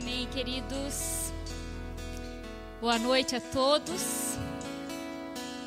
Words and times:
Amém, 0.00 0.26
queridos. 0.28 1.30
Boa 2.80 2.98
noite 2.98 3.36
a 3.36 3.40
todos. 3.40 4.34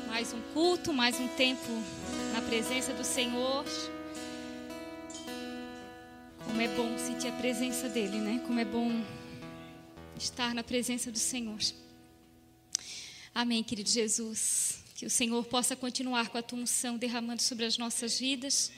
Mais 0.08 0.32
um 0.32 0.40
culto, 0.52 0.92
mais 0.92 1.20
um 1.20 1.28
tempo 1.28 1.70
na 2.32 2.42
presença 2.42 2.92
do 2.92 3.04
Senhor. 3.04 3.64
Como 6.44 6.60
é 6.60 6.66
bom 6.66 6.98
sentir 6.98 7.28
a 7.28 7.32
presença 7.32 7.88
dele, 7.88 8.18
né? 8.18 8.42
Como 8.44 8.58
é 8.58 8.64
bom 8.64 9.04
estar 10.18 10.52
na 10.52 10.64
presença 10.64 11.12
do 11.12 11.18
Senhor. 11.18 11.60
Amém, 13.32 13.62
querido 13.62 13.88
Jesus. 13.88 14.82
Que 14.96 15.06
o 15.06 15.10
Senhor 15.10 15.44
possa 15.44 15.76
continuar 15.76 16.28
com 16.28 16.38
a 16.38 16.42
tua 16.42 16.58
unção 16.58 16.98
derramando 16.98 17.40
sobre 17.40 17.66
as 17.66 17.78
nossas 17.78 18.18
vidas. 18.18 18.72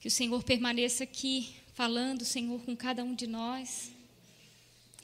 Que 0.00 0.08
o 0.08 0.10
Senhor 0.10 0.42
permaneça 0.42 1.04
aqui 1.04 1.54
falando, 1.74 2.24
Senhor, 2.24 2.64
com 2.64 2.74
cada 2.74 3.04
um 3.04 3.14
de 3.14 3.26
nós. 3.26 3.95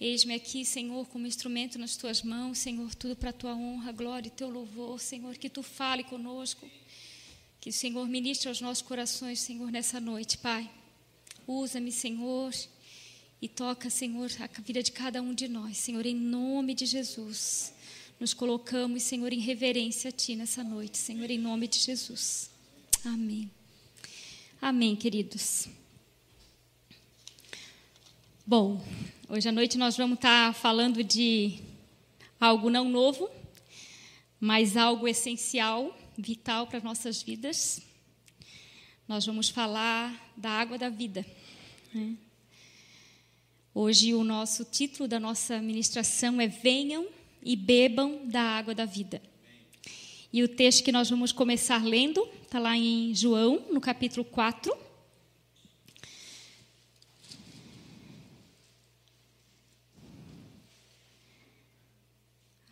Eis-me 0.05 0.34
aqui, 0.34 0.65
Senhor, 0.65 1.06
como 1.06 1.29
instrumento 1.29 1.79
nas 1.79 1.97
tuas 1.97 2.24
mãos, 2.24 2.59
Senhor, 2.59 2.92
tudo 2.92 3.15
para 3.15 3.30
a 3.30 3.33
tua 3.33 3.55
honra, 3.55 3.92
glória 3.92 4.27
e 4.27 4.33
teu 4.33 4.51
louvor, 4.51 4.98
Senhor, 4.98 5.37
que 5.37 5.48
tu 5.48 5.62
fale 5.62 6.02
conosco, 6.02 6.69
que 7.61 7.70
o 7.70 7.73
Senhor 7.73 8.09
ministre 8.09 8.48
aos 8.48 8.61
nossos 8.61 8.83
corações, 8.83 9.38
Senhor, 9.38 9.70
nessa 9.70 10.01
noite, 10.01 10.38
Pai. 10.38 10.69
Usa-me, 11.47 11.92
Senhor, 11.92 12.52
e 13.41 13.47
toca, 13.47 13.88
Senhor, 13.88 14.28
a 14.41 14.61
vida 14.61 14.83
de 14.83 14.91
cada 14.91 15.23
um 15.23 15.33
de 15.33 15.47
nós, 15.47 15.77
Senhor, 15.77 16.05
em 16.05 16.16
nome 16.16 16.75
de 16.75 16.84
Jesus. 16.84 17.73
Nos 18.19 18.34
colocamos, 18.34 19.05
Senhor, 19.05 19.33
em 19.33 19.39
reverência 19.39 20.09
a 20.09 20.12
Ti 20.12 20.34
nessa 20.34 20.64
noite, 20.64 20.98
Senhor, 20.98 21.30
em 21.30 21.39
nome 21.39 21.69
de 21.69 21.78
Jesus. 21.78 22.50
Amém. 23.05 23.48
Amém, 24.61 24.97
queridos. 24.97 25.69
Bom, 28.45 28.84
hoje 29.35 29.49
à 29.49 29.53
noite 29.53 29.79
nós 29.79 29.97
vamos 29.97 30.17
estar 30.17 30.53
falando 30.53 31.03
de 31.03 31.55
algo 32.39 32.69
não 32.69 32.87
novo, 32.87 33.31
mas 34.39 34.77
algo 34.77 35.09
essencial, 35.09 35.97
vital 36.19 36.67
para 36.67 36.77
as 36.77 36.84
nossas 36.84 37.23
vidas. 37.23 37.81
Nós 39.09 39.25
vamos 39.25 39.48
falar 39.48 40.34
da 40.37 40.51
água 40.51 40.77
da 40.77 40.91
vida. 40.91 41.25
Né? 41.95 42.15
Hoje 43.75 44.12
o 44.12 44.23
nosso 44.23 44.67
título 44.67 45.09
da 45.09 45.19
nossa 45.19 45.62
ministração 45.62 46.39
é 46.39 46.47
Venham 46.47 47.06
e 47.43 47.56
bebam 47.56 48.27
da 48.27 48.43
água 48.43 48.75
da 48.75 48.84
vida. 48.84 49.23
E 50.31 50.43
o 50.43 50.49
texto 50.49 50.84
que 50.84 50.93
nós 50.93 51.09
vamos 51.09 51.33
começar 51.33 51.83
lendo 51.83 52.28
está 52.43 52.59
lá 52.59 52.77
em 52.77 53.15
João, 53.15 53.65
no 53.71 53.81
capítulo 53.81 54.27
4 54.27 54.92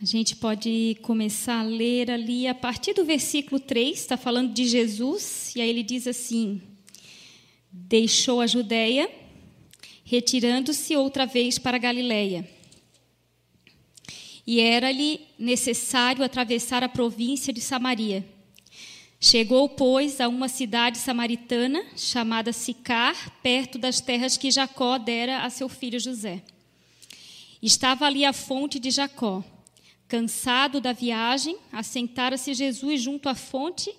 A 0.03 0.07
gente 0.07 0.35
pode 0.35 0.97
começar 1.03 1.61
a 1.61 1.63
ler 1.63 2.11
ali 2.11 2.47
a 2.47 2.55
partir 2.55 2.95
do 2.95 3.05
versículo 3.05 3.61
3, 3.61 3.99
está 3.99 4.17
falando 4.17 4.51
de 4.51 4.67
Jesus, 4.67 5.55
e 5.55 5.61
aí 5.61 5.69
ele 5.69 5.83
diz 5.83 6.07
assim: 6.07 6.63
Deixou 7.71 8.41
a 8.41 8.47
Judéia, 8.47 9.11
retirando-se 10.03 10.97
outra 10.97 11.27
vez 11.27 11.59
para 11.59 11.77
Galiléia. 11.77 12.49
E 14.47 14.59
era-lhe 14.59 15.21
necessário 15.39 16.25
atravessar 16.25 16.83
a 16.83 16.89
província 16.89 17.53
de 17.53 17.61
Samaria. 17.61 18.27
Chegou, 19.21 19.69
pois, 19.69 20.19
a 20.19 20.29
uma 20.29 20.49
cidade 20.49 20.97
samaritana 20.97 21.85
chamada 21.95 22.55
Sicar, 22.55 23.39
perto 23.43 23.79
das 23.79 24.01
terras 24.01 24.39
que 24.39 24.51
Jacó 24.51 24.97
dera 24.97 25.43
a 25.43 25.51
seu 25.51 25.69
filho 25.69 26.01
José. 26.01 26.43
Estava 27.61 28.07
ali 28.07 28.25
a 28.25 28.33
fonte 28.33 28.79
de 28.79 28.91
Jacó. 28.91 29.45
Cansado 30.11 30.81
da 30.81 30.93
viagem, 30.93 31.57
assentara-se 31.71 32.53
Jesus 32.53 33.01
junto 33.01 33.29
à 33.29 33.35
fonte 33.37 33.95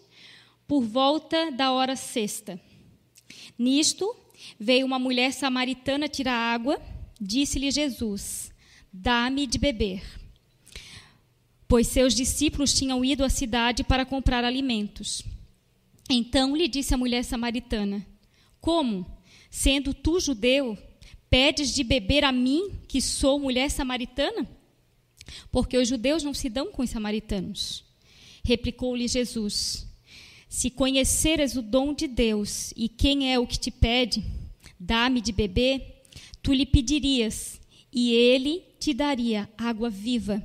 por 0.67 0.83
volta 0.83 1.49
da 1.51 1.71
hora 1.71 1.95
sexta. 1.95 2.59
Nisto, 3.57 4.13
veio 4.59 4.85
uma 4.85 4.99
mulher 4.99 5.31
samaritana 5.31 6.09
tirar 6.09 6.33
água. 6.33 6.81
Disse-lhe 7.17 7.71
Jesus: 7.71 8.51
Dá-me 8.91 9.47
de 9.47 9.57
beber. 9.57 10.03
Pois 11.65 11.87
seus 11.87 12.13
discípulos 12.13 12.73
tinham 12.73 13.05
ido 13.05 13.23
à 13.23 13.29
cidade 13.29 13.81
para 13.81 14.05
comprar 14.05 14.43
alimentos. 14.43 15.23
Então 16.09 16.57
lhe 16.57 16.67
disse 16.67 16.93
a 16.93 16.97
mulher 16.97 17.23
samaritana: 17.23 18.05
Como, 18.59 19.05
sendo 19.49 19.93
tu 19.93 20.19
judeu, 20.19 20.77
pedes 21.29 21.73
de 21.73 21.85
beber 21.85 22.25
a 22.25 22.33
mim, 22.33 22.81
que 22.85 22.99
sou 22.99 23.39
mulher 23.39 23.71
samaritana? 23.71 24.59
Porque 25.51 25.77
os 25.77 25.87
judeus 25.87 26.23
não 26.23 26.33
se 26.33 26.49
dão 26.49 26.71
com 26.71 26.81
os 26.81 26.89
samaritanos. 26.89 27.83
Replicou-lhe 28.43 29.07
Jesus: 29.07 29.87
Se 30.49 30.69
conheceres 30.69 31.55
o 31.55 31.61
dom 31.61 31.93
de 31.93 32.07
Deus 32.07 32.73
e 32.75 32.89
quem 32.89 33.31
é 33.31 33.39
o 33.39 33.47
que 33.47 33.59
te 33.59 33.71
pede, 33.71 34.23
dá-me 34.79 35.21
de 35.21 35.31
beber, 35.31 36.03
tu 36.41 36.53
lhe 36.53 36.65
pedirias, 36.65 37.59
e 37.91 38.13
ele 38.13 38.63
te 38.79 38.93
daria 38.93 39.49
água 39.57 39.89
viva. 39.89 40.43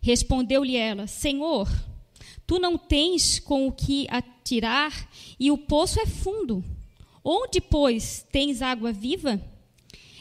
Respondeu-lhe 0.00 0.76
ela: 0.76 1.06
Senhor, 1.06 1.68
tu 2.46 2.58
não 2.58 2.76
tens 2.76 3.38
com 3.38 3.66
o 3.66 3.72
que 3.72 4.06
atirar 4.08 5.08
e 5.38 5.50
o 5.50 5.58
poço 5.58 6.00
é 6.00 6.06
fundo. 6.06 6.64
Onde, 7.24 7.60
pois, 7.60 8.26
tens 8.32 8.62
água 8.62 8.92
viva? 8.92 9.40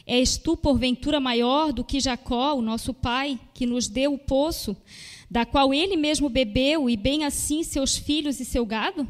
És 0.06 0.38
tu, 0.38 0.58
porventura, 0.58 1.20
maior 1.20 1.72
do 1.72 1.84
que 1.84 2.00
Jacó, 2.00 2.54
o 2.54 2.62
nosso 2.62 2.94
pai, 2.94 3.40
que 3.54 3.66
nos 3.66 3.88
deu 3.88 4.14
o 4.14 4.18
poço, 4.18 4.76
da 5.30 5.46
qual 5.46 5.74
ele 5.74 5.96
mesmo 5.96 6.30
bebeu, 6.30 6.90
e 6.90 6.98
bem 6.98 7.24
assim 7.24 7.64
seus 7.64 7.98
filhos 7.98 8.40
e 8.40 8.46
seu 8.46 8.66
gado? 8.66 9.08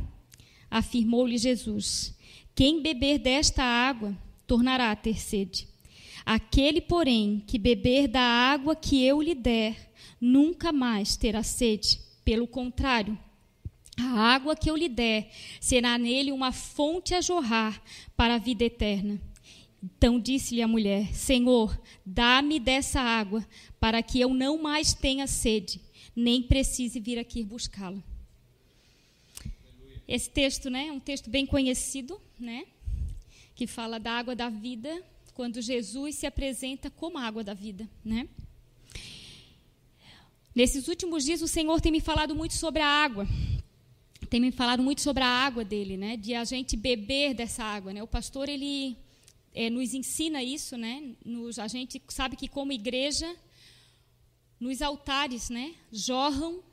Afirmou-lhe 0.70 1.38
Jesus: 1.38 2.16
Quem 2.54 2.82
beber 2.82 3.18
desta 3.20 3.64
água 3.64 4.16
tornará 4.46 4.92
a 4.92 4.96
ter 4.96 5.20
sede. 5.20 5.68
Aquele, 6.26 6.82
porém, 6.82 7.44
que 7.48 7.58
beber 7.58 8.08
da 8.08 8.22
água 8.22 8.76
que 8.76 9.04
eu 9.04 9.22
lhe 9.22 9.34
der, 9.34 9.92
nunca 10.20 10.72
mais 10.72 11.16
terá 11.16 11.42
sede. 11.42 12.00
Pelo 12.24 12.46
contrário, 12.46 13.18
a 13.98 14.20
água 14.34 14.56
que 14.56 14.70
eu 14.70 14.76
lhe 14.76 14.90
der 14.90 15.32
será 15.60 15.98
nele 15.98 16.32
uma 16.32 16.52
fonte 16.52 17.16
a 17.16 17.22
jorrar 17.22 17.82
para 18.16 18.36
a 18.36 18.38
vida 18.38 18.64
eterna. 18.64 19.20
Então 19.84 20.20
disse-lhe 20.20 20.62
a 20.62 20.68
mulher: 20.68 21.14
Senhor, 21.14 21.80
dá-me 22.06 22.60
dessa 22.60 23.02
água, 23.02 23.46
para 23.80 24.04
que 24.04 24.20
eu 24.20 24.34
não 24.34 24.62
mais 24.62 24.94
tenha 24.94 25.26
sede, 25.26 25.82
nem 26.16 26.44
precise 26.44 27.00
vir 27.00 27.18
aqui 27.18 27.44
buscá-la. 27.44 28.02
Esse 30.08 30.30
texto, 30.30 30.70
né, 30.70 30.88
é 30.88 30.92
um 30.92 31.00
texto 31.00 31.30
bem 31.30 31.46
conhecido, 31.46 32.20
né, 32.38 32.66
que 33.56 33.66
fala 33.66 33.98
da 33.98 34.12
água 34.12 34.36
da 34.36 34.50
vida, 34.50 35.04
quando 35.34 35.62
Jesus 35.62 36.16
se 36.16 36.26
apresenta 36.26 36.90
como 36.90 37.18
a 37.18 37.24
água 37.24 37.44
da 37.44 37.54
vida, 37.54 37.90
né? 38.04 38.28
Nesses 40.54 40.90
últimos 40.90 41.24
dias 41.24 41.42
o 41.42 41.48
Senhor 41.48 41.80
tem 41.80 41.92
me 41.92 42.02
falado 42.02 42.36
muito 42.36 42.54
sobre 42.56 42.82
a 42.82 42.88
água. 42.88 43.26
Tem 44.30 44.40
me 44.40 44.52
falado 44.52 44.84
muito 44.84 45.02
sobre 45.02 45.24
a 45.24 45.28
água 45.28 45.64
dele, 45.64 45.96
né, 45.98 46.18
de 46.18 46.36
a 46.36 46.44
gente 46.44 46.76
beber 46.76 47.34
dessa 47.34 47.64
água, 47.64 47.94
né? 47.94 48.04
O 48.04 48.08
pastor 48.08 48.50
ele 48.50 48.98
é, 49.54 49.70
nos 49.70 49.94
ensina 49.94 50.44
isso, 50.44 50.78
né? 50.78 51.16
Nos, 51.26 51.60
a 51.60 51.68
gente 51.68 52.02
sabe 52.08 52.36
que 52.36 52.48
como 52.48 52.72
igreja, 52.72 53.36
nos 54.60 54.82
altares, 54.82 55.50
né, 55.50 55.74
jorram 55.92 56.64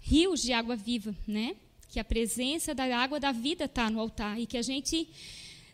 rios 0.00 0.42
de 0.42 0.52
água 0.52 0.76
viva, 0.76 1.14
né? 1.26 1.56
Que 1.88 1.98
a 1.98 2.04
presença 2.04 2.74
da 2.74 2.84
água 2.96 3.18
da 3.18 3.32
vida 3.32 3.64
está 3.64 3.90
no 3.90 4.00
altar 4.00 4.38
e 4.38 4.46
que 4.46 4.56
a 4.56 4.62
gente 4.62 5.08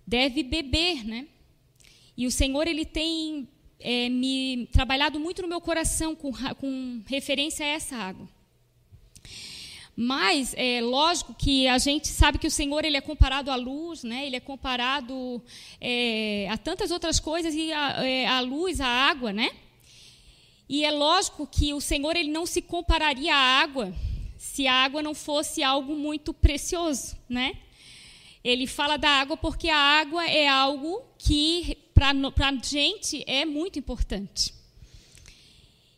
deve 0.07 0.43
beber, 0.43 1.05
né? 1.05 1.27
E 2.17 2.27
o 2.27 2.31
Senhor 2.31 2.67
ele 2.69 2.85
tem 2.85 3.49
é, 3.81 4.09
me 4.09 4.69
trabalhado 4.73 5.19
muito 5.19 5.43
no 5.43 5.49
meu 5.49 5.61
coração 5.61 6.15
com, 6.15 6.33
com 6.61 7.03
referência 7.07 7.67
a 7.67 7.69
essa 7.69 7.97
água. 7.97 8.29
Mas 9.97 10.55
é 10.57 10.81
lógico 10.81 11.35
que 11.35 11.69
a 11.69 11.79
gente 11.79 12.09
sabe 12.09 12.39
que 12.39 12.47
o 12.47 12.51
Senhor 12.51 12.85
ele 12.85 12.97
é 12.97 13.01
comparado 13.01 13.51
à 13.51 13.55
luz, 13.55 14.03
né? 14.03 14.27
Ele 14.27 14.37
é 14.37 14.41
comparado 14.41 15.41
é, 15.81 16.49
a 16.51 16.59
tantas 16.59 16.91
outras 16.91 17.21
coisas 17.21 17.55
e 17.55 17.73
a, 17.73 18.05
é, 18.05 18.27
a 18.27 18.41
luz, 18.41 18.81
a 18.81 18.87
água, 18.87 19.33
né? 19.33 19.51
E 20.69 20.85
é 20.85 20.91
lógico 20.91 21.47
que 21.47 21.73
o 21.73 21.81
Senhor 21.81 22.17
ele 22.17 22.31
não 22.31 22.45
se 22.45 22.61
compararia 22.61 23.35
à 23.35 23.63
água 23.63 23.95
se 24.37 24.67
a 24.67 24.75
água 24.75 25.03
não 25.03 25.15
fosse 25.15 25.63
algo 25.63 25.95
muito 25.95 26.35
precioso, 26.35 27.17
né? 27.29 27.57
Ele 28.43 28.67
fala 28.67 28.97
da 28.97 29.09
água 29.09 29.37
porque 29.37 29.69
a 29.69 29.79
água 29.79 30.27
é 30.27 30.47
algo 30.49 31.03
que 31.19 31.79
para 31.95 32.11
a 32.11 32.53
gente 32.63 33.25
é 33.27 33.45
muito 33.45 33.79
importante. 33.79 34.53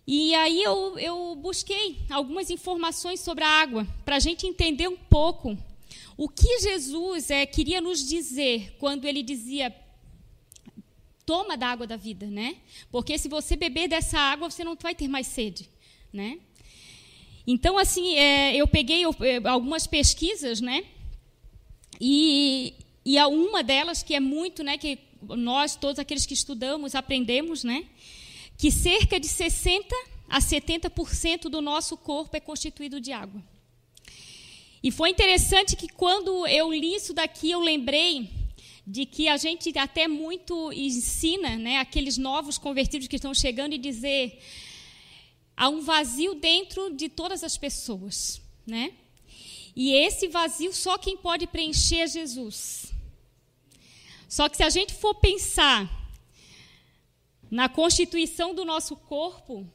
E 0.06 0.34
aí 0.36 0.62
eu, 0.62 0.96
eu 0.98 1.34
busquei 1.34 1.98
algumas 2.08 2.48
informações 2.48 3.18
sobre 3.18 3.42
a 3.42 3.48
água, 3.48 3.86
para 4.04 4.16
a 4.16 4.20
gente 4.20 4.46
entender 4.46 4.86
um 4.86 4.96
pouco 4.96 5.58
o 6.16 6.28
que 6.28 6.60
Jesus 6.60 7.30
é, 7.30 7.44
queria 7.44 7.80
nos 7.80 8.06
dizer 8.06 8.76
quando 8.78 9.04
ele 9.04 9.22
dizia: 9.22 9.74
Toma 11.26 11.56
da 11.56 11.66
água 11.66 11.88
da 11.88 11.96
vida, 11.96 12.26
né? 12.26 12.56
Porque 12.90 13.18
se 13.18 13.28
você 13.28 13.56
beber 13.56 13.88
dessa 13.88 14.16
água, 14.16 14.48
você 14.48 14.62
não 14.62 14.76
vai 14.80 14.94
ter 14.94 15.08
mais 15.08 15.26
sede, 15.26 15.68
né? 16.12 16.38
Então, 17.44 17.76
assim, 17.76 18.14
é, 18.16 18.54
eu 18.54 18.68
peguei 18.68 19.02
é, 19.04 19.48
algumas 19.48 19.88
pesquisas, 19.88 20.60
né? 20.60 20.84
E, 22.00 22.74
e 23.04 23.18
uma 23.24 23.62
delas 23.62 24.04
que 24.04 24.14
é 24.14 24.20
muito, 24.20 24.62
né? 24.62 24.78
Que 24.78 24.98
nós, 25.20 25.74
todos 25.74 25.98
aqueles 25.98 26.24
que 26.24 26.34
estudamos, 26.34 26.94
aprendemos, 26.94 27.64
né? 27.64 27.86
Que 28.56 28.70
cerca 28.70 29.20
de 29.20 29.28
60 29.28 29.94
a 30.28 30.40
70% 30.40 31.42
do 31.42 31.60
nosso 31.60 31.96
corpo 31.96 32.36
é 32.36 32.40
constituído 32.40 33.00
de 33.00 33.12
água. 33.12 33.42
E 34.82 34.90
foi 34.90 35.10
interessante 35.10 35.76
que 35.76 35.88
quando 35.88 36.46
eu 36.46 36.72
li 36.72 36.94
isso 36.94 37.12
daqui, 37.12 37.50
eu 37.50 37.60
lembrei 37.60 38.30
de 38.86 39.04
que 39.04 39.28
a 39.28 39.36
gente 39.36 39.76
até 39.76 40.06
muito 40.06 40.72
ensina, 40.72 41.56
né, 41.56 41.78
aqueles 41.78 42.16
novos 42.16 42.56
convertidos 42.56 43.08
que 43.08 43.16
estão 43.16 43.34
chegando 43.34 43.74
e 43.74 43.78
dizer 43.78 44.38
há 45.56 45.68
um 45.68 45.80
vazio 45.80 46.34
dentro 46.34 46.94
de 46.94 47.08
todas 47.08 47.42
as 47.42 47.56
pessoas, 47.56 48.40
né? 48.64 48.92
E 49.74 49.92
esse 49.92 50.28
vazio 50.28 50.72
só 50.72 50.96
quem 50.96 51.16
pode 51.16 51.46
preencher 51.46 52.00
é 52.00 52.06
Jesus. 52.06 52.92
Só 54.28 54.48
que 54.48 54.56
se 54.56 54.62
a 54.62 54.70
gente 54.70 54.94
for 54.94 55.14
pensar 55.14 56.05
na 57.56 57.70
constituição 57.70 58.54
do 58.54 58.66
nosso 58.66 58.94
corpo, 58.94 59.66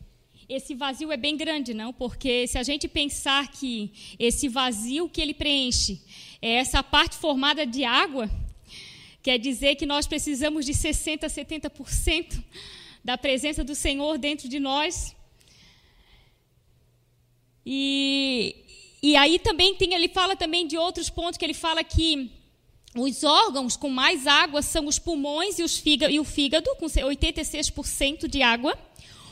esse 0.48 0.76
vazio 0.76 1.12
é 1.12 1.18
bem 1.18 1.36
grande, 1.36 1.74
não? 1.74 1.92
Porque 1.92 2.46
se 2.46 2.60
a 2.60 2.62
gente 2.62 2.88
pensar 2.88 3.52
que 3.52 3.92
esse 4.20 4.48
vazio 4.48 5.10
que 5.10 5.20
ele 5.20 5.34
preenche 5.34 6.00
é 6.40 6.58
essa 6.58 6.84
parte 6.84 7.16
formada 7.16 7.66
de 7.66 7.84
água, 7.84 8.30
quer 9.24 9.40
dizer 9.40 9.78
que 9.78 9.88
nós 9.88 10.06
precisamos 10.06 10.64
de 10.64 10.76
60, 10.76 11.26
70% 11.26 12.44
da 13.04 13.18
presença 13.18 13.64
do 13.64 13.74
Senhor 13.74 14.20
dentro 14.20 14.48
de 14.48 14.60
nós. 14.60 15.16
E, 17.66 18.58
e 19.02 19.16
aí 19.16 19.40
também 19.40 19.74
tem, 19.74 19.96
ele 19.96 20.08
fala 20.08 20.36
também 20.36 20.68
de 20.68 20.78
outros 20.78 21.10
pontos 21.10 21.36
que 21.40 21.46
ele 21.46 21.56
fala 21.56 21.84
que 21.84 22.30
os 22.96 23.24
órgãos 23.24 23.78
com 23.78 23.90
mais 23.90 24.28
água 24.28 24.62
são 24.62 24.86
os 24.86 25.00
pulmões 25.00 25.58
e, 25.60 25.64
os 25.64 25.78
fígado, 25.78 26.14
e 26.14 26.20
o 26.20 26.26
fígado, 26.26 26.70
com 26.76 26.86
86% 26.86 28.28
de 28.28 28.42
água. 28.42 28.78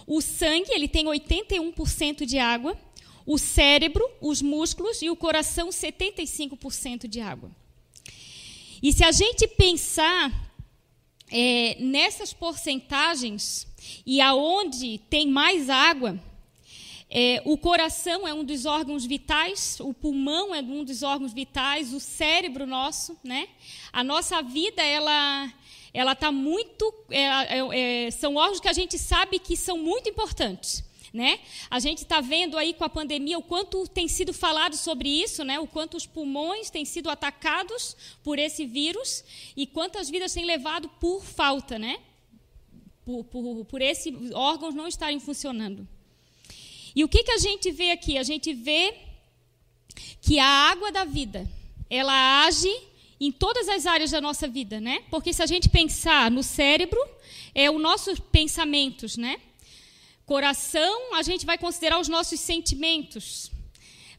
O 0.08 0.22
sangue, 0.22 0.72
ele 0.72 0.88
tem 0.88 1.06
81% 1.06 2.26
de 2.26 2.40
água. 2.40 2.78
O 3.26 3.38
cérebro, 3.38 4.04
os 4.22 4.42
músculos 4.42 5.02
e 5.02 5.10
o 5.10 5.16
coração, 5.16 5.70
75% 5.70 7.08
de 7.08 7.20
água. 7.20 7.52
E 8.82 8.94
se 8.94 9.04
a 9.04 9.12
gente 9.12 9.46
pensar 9.46 10.32
é, 11.30 11.76
nessas 11.80 12.34
porcentagens 12.34 13.68
e 14.06 14.22
aonde 14.22 15.00
tem 15.10 15.28
mais 15.28 15.70
água, 15.70 16.18
é, 17.10 17.42
o 17.44 17.58
coração 17.58 18.28
é 18.28 18.34
um 18.34 18.44
dos 18.44 18.66
órgãos 18.66 19.06
vitais, 19.06 19.80
o 19.80 19.94
pulmão 19.94 20.54
é 20.54 20.62
um 20.62 20.84
dos 20.84 21.02
órgãos 21.02 21.34
vitais, 21.34 21.92
o 21.92 22.00
cérebro 22.00 22.68
nosso, 22.68 23.18
né? 23.24 23.48
A 23.92 24.04
nossa 24.04 24.42
vida, 24.44 24.84
ela 24.84 25.52
ela 25.92 26.12
está 26.12 26.32
muito. 26.32 26.94
É, 27.10 27.24
é, 27.24 28.06
é, 28.06 28.12
são 28.12 28.36
órgãos 28.36 28.60
que 28.60 28.68
a 28.68 28.74
gente 28.74 28.98
sabe 29.00 29.40
que 29.40 29.58
são 29.58 29.78
muito 29.78 30.08
importantes. 30.08 30.84
Né? 31.12 31.40
A 31.72 31.80
gente 31.80 32.04
está 32.04 32.22
vendo 32.22 32.56
aí 32.56 32.72
com 32.72 32.84
a 32.84 32.90
pandemia 32.90 33.40
o 33.40 33.42
quanto 33.42 33.88
tem 33.88 34.08
sido 34.08 34.32
falado 34.32 34.76
sobre 34.76 35.10
isso, 35.10 35.44
né? 35.44 35.60
o 35.60 35.66
quanto 35.66 35.98
os 35.98 36.06
pulmões 36.06 36.70
têm 36.70 36.86
sido 36.86 37.10
atacados 37.10 37.98
por 38.24 38.38
esse 38.38 38.64
vírus 38.64 39.24
e 39.58 39.66
quantas 39.66 40.08
vidas 40.08 40.32
têm 40.32 40.46
levado 40.46 40.88
por 41.00 41.26
falta, 41.26 41.80
né? 41.80 41.98
por, 43.04 43.24
por, 43.24 43.66
por 43.66 43.82
esses 43.82 44.14
órgãos 44.34 44.76
não 44.76 44.88
estarem 44.88 45.20
funcionando. 45.20 45.88
E 46.96 47.04
o 47.04 47.08
que, 47.10 47.24
que 47.24 47.32
a 47.32 47.38
gente 47.38 47.72
vê 47.72 47.92
aqui? 47.92 48.18
A 48.18 48.24
gente 48.24 48.54
vê 48.54 48.96
que 50.22 50.40
a 50.40 50.46
água 50.46 50.92
da 50.92 51.06
vida 51.06 51.50
ela 51.90 52.46
age 52.46 52.70
em 53.20 53.32
todas 53.32 53.68
as 53.68 53.86
áreas 53.86 54.12
da 54.12 54.22
nossa 54.22 54.48
vida, 54.48 54.80
né? 54.80 55.04
Porque 55.10 55.34
se 55.34 55.42
a 55.42 55.46
gente 55.46 55.68
pensar 55.68 56.32
no 56.32 56.42
cérebro, 56.42 57.00
é 57.54 57.70
os 57.70 57.82
nossos 57.82 58.20
pensamentos, 58.20 59.18
né? 59.18 59.40
Coração, 60.26 61.16
a 61.16 61.22
gente 61.22 61.46
vai 61.46 61.58
considerar 61.58 62.00
os 62.00 62.08
nossos 62.08 62.40
sentimentos. 62.40 63.52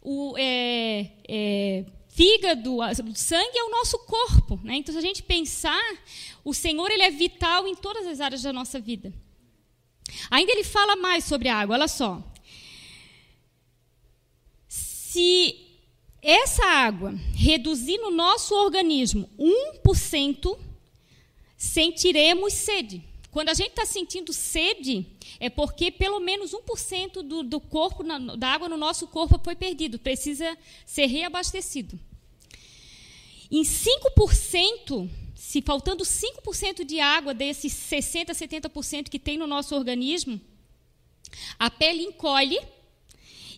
O 0.02 0.34
é, 0.36 1.10
é, 1.28 1.84
fígado, 2.08 2.78
o 2.78 3.14
sangue 3.14 3.56
é 3.56 3.64
o 3.64 3.70
nosso 3.70 3.98
corpo, 4.00 4.60
né? 4.62 4.76
Então, 4.76 4.92
se 4.92 4.98
a 4.98 5.02
gente 5.02 5.22
pensar, 5.22 5.82
o 6.44 6.52
Senhor 6.52 6.90
ele 6.90 7.02
é 7.02 7.10
vital 7.10 7.66
em 7.66 7.74
todas 7.74 8.06
as 8.06 8.20
áreas 8.20 8.42
da 8.42 8.52
nossa 8.52 8.78
vida. 8.80 9.12
Ainda 10.30 10.52
ele 10.52 10.64
fala 10.64 10.96
mais 10.96 11.24
sobre 11.24 11.48
a 11.48 11.56
água. 11.56 11.76
Olha 11.76 11.88
só. 11.88 12.22
Se 15.10 15.56
essa 16.22 16.64
água 16.64 17.12
reduzir 17.34 17.98
no 17.98 18.12
nosso 18.12 18.54
organismo 18.54 19.28
1%, 19.84 20.56
sentiremos 21.56 22.52
sede. 22.52 23.02
Quando 23.32 23.48
a 23.48 23.54
gente 23.54 23.70
está 23.70 23.84
sentindo 23.84 24.32
sede, 24.32 25.04
é 25.40 25.50
porque 25.50 25.90
pelo 25.90 26.20
menos 26.20 26.52
1% 26.52 27.22
do, 27.22 27.42
do 27.42 27.58
corpo, 27.58 28.04
da 28.36 28.48
água 28.50 28.68
no 28.68 28.76
nosso 28.76 29.08
corpo 29.08 29.40
foi 29.42 29.56
perdido, 29.56 29.98
precisa 29.98 30.56
ser 30.86 31.06
reabastecido. 31.06 31.98
Em 33.50 33.62
5%, 33.62 35.10
se 35.34 35.60
faltando 35.60 36.04
5% 36.04 36.84
de 36.84 37.00
água 37.00 37.34
desses 37.34 37.72
60%, 37.72 38.26
70% 38.26 39.08
que 39.08 39.18
tem 39.18 39.36
no 39.36 39.48
nosso 39.48 39.74
organismo, 39.74 40.40
a 41.58 41.68
pele 41.68 42.04
encolhe 42.04 42.60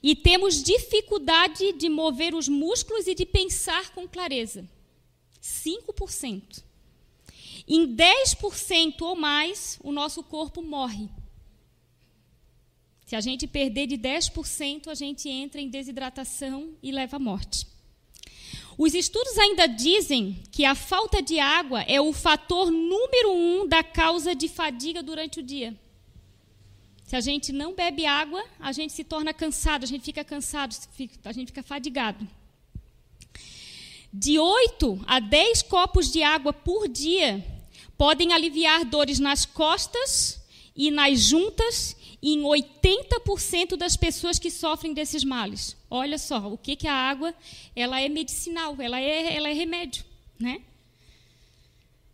e 0.02 0.16
temos 0.16 0.62
dificuldade 0.62 1.72
de 1.72 1.88
mover 1.88 2.34
os 2.34 2.48
músculos 2.48 3.06
e 3.06 3.14
de 3.14 3.24
pensar 3.24 3.90
com 3.90 4.08
clareza. 4.08 4.68
5%. 5.40 6.62
Em 7.68 7.94
10% 7.94 9.02
ou 9.02 9.14
mais, 9.14 9.78
o 9.82 9.92
nosso 9.92 10.22
corpo 10.22 10.62
morre. 10.62 11.08
Se 13.06 13.14
a 13.14 13.20
gente 13.20 13.46
perder 13.46 13.86
de 13.86 13.96
10%, 13.96 14.88
a 14.88 14.94
gente 14.94 15.28
entra 15.28 15.60
em 15.60 15.68
desidratação 15.68 16.74
e 16.82 16.90
leva 16.90 17.16
à 17.16 17.20
morte. 17.20 17.66
Os 18.76 18.94
estudos 18.94 19.36
ainda 19.38 19.66
dizem 19.66 20.42
que 20.50 20.64
a 20.64 20.74
falta 20.74 21.20
de 21.20 21.38
água 21.38 21.82
é 21.82 22.00
o 22.00 22.12
fator 22.12 22.70
número 22.70 23.32
um 23.32 23.68
da 23.68 23.84
causa 23.84 24.34
de 24.34 24.48
fadiga 24.48 25.02
durante 25.02 25.40
o 25.40 25.42
dia. 25.42 25.78
Se 27.12 27.16
a 27.16 27.20
gente 27.20 27.52
não 27.52 27.74
bebe 27.74 28.06
água, 28.06 28.42
a 28.58 28.72
gente 28.72 28.94
se 28.94 29.04
torna 29.04 29.34
cansado, 29.34 29.84
a 29.84 29.86
gente 29.86 30.02
fica 30.02 30.24
cansado, 30.24 30.74
a 31.26 31.32
gente 31.32 31.48
fica 31.48 31.62
fadigado. 31.62 32.26
De 34.10 34.38
8 34.38 34.98
a 35.06 35.20
10 35.20 35.60
copos 35.60 36.10
de 36.10 36.22
água 36.22 36.54
por 36.54 36.88
dia 36.88 37.44
podem 37.98 38.32
aliviar 38.32 38.86
dores 38.86 39.18
nas 39.18 39.44
costas 39.44 40.40
e 40.74 40.90
nas 40.90 41.20
juntas 41.20 41.94
em 42.22 42.40
80% 42.40 43.76
das 43.76 43.94
pessoas 43.94 44.38
que 44.38 44.50
sofrem 44.50 44.94
desses 44.94 45.22
males. 45.22 45.76
Olha 45.90 46.16
só, 46.16 46.50
o 46.50 46.56
que, 46.56 46.74
que 46.74 46.88
a 46.88 46.94
água 46.94 47.34
ela 47.76 48.00
é 48.00 48.08
medicinal, 48.08 48.74
ela 48.80 48.98
é, 48.98 49.36
ela 49.36 49.50
é 49.50 49.52
remédio. 49.52 50.02
Né? 50.40 50.62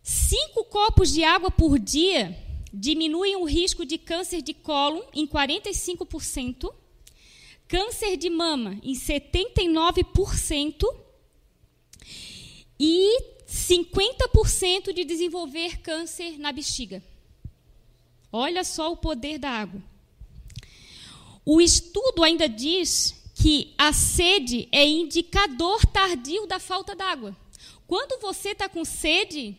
Cinco 0.03 0.65
copos 0.65 1.13
de 1.13 1.23
água 1.23 1.49
por 1.49 1.79
dia 1.79 2.48
diminuem 2.73 3.35
o 3.35 3.45
risco 3.45 3.85
de 3.85 3.97
câncer 3.97 4.41
de 4.41 4.53
cólon 4.53 5.01
em 5.13 5.27
45%, 5.27 6.73
câncer 7.67 8.17
de 8.17 8.29
mama 8.29 8.79
em 8.83 8.93
79% 8.93 10.83
e 12.79 13.21
50% 13.47 14.93
de 14.93 15.03
desenvolver 15.03 15.79
câncer 15.81 16.39
na 16.39 16.51
bexiga. 16.51 17.03
Olha 18.31 18.63
só 18.63 18.91
o 18.91 18.97
poder 18.97 19.39
da 19.39 19.49
água. 19.49 19.81
O 21.43 21.59
estudo 21.59 22.23
ainda 22.23 22.47
diz 22.47 23.15
que 23.33 23.73
a 23.77 23.91
sede 23.91 24.67
é 24.71 24.85
indicador 24.85 25.83
tardio 25.85 26.45
da 26.45 26.59
falta 26.59 26.95
d'água. 26.95 27.35
Quando 27.87 28.21
você 28.21 28.49
está 28.49 28.69
com 28.69 28.85
sede, 28.85 29.57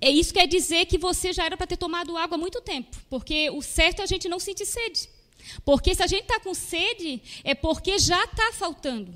é, 0.00 0.10
isso 0.10 0.32
quer 0.32 0.46
dizer 0.46 0.86
que 0.86 0.96
você 0.96 1.32
já 1.32 1.44
era 1.44 1.56
para 1.56 1.66
ter 1.66 1.76
tomado 1.76 2.16
água 2.16 2.36
há 2.36 2.38
muito 2.38 2.60
tempo, 2.60 2.96
porque 3.08 3.50
o 3.50 3.60
certo 3.60 4.00
é 4.00 4.02
a 4.04 4.06
gente 4.06 4.28
não 4.28 4.38
sentir 4.38 4.64
sede. 4.64 5.08
Porque 5.64 5.94
se 5.94 6.02
a 6.02 6.06
gente 6.06 6.22
está 6.22 6.40
com 6.40 6.54
sede, 6.54 7.20
é 7.44 7.54
porque 7.54 7.98
já 7.98 8.22
está 8.24 8.52
faltando. 8.52 9.12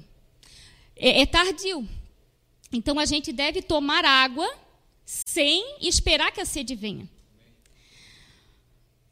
É, 0.96 1.22
é 1.22 1.26
tardio. 1.26 1.86
Então 2.72 2.98
a 2.98 3.04
gente 3.04 3.32
deve 3.32 3.62
tomar 3.62 4.04
água 4.04 4.50
sem 5.04 5.76
esperar 5.80 6.32
que 6.32 6.40
a 6.40 6.44
sede 6.44 6.74
venha. 6.74 7.08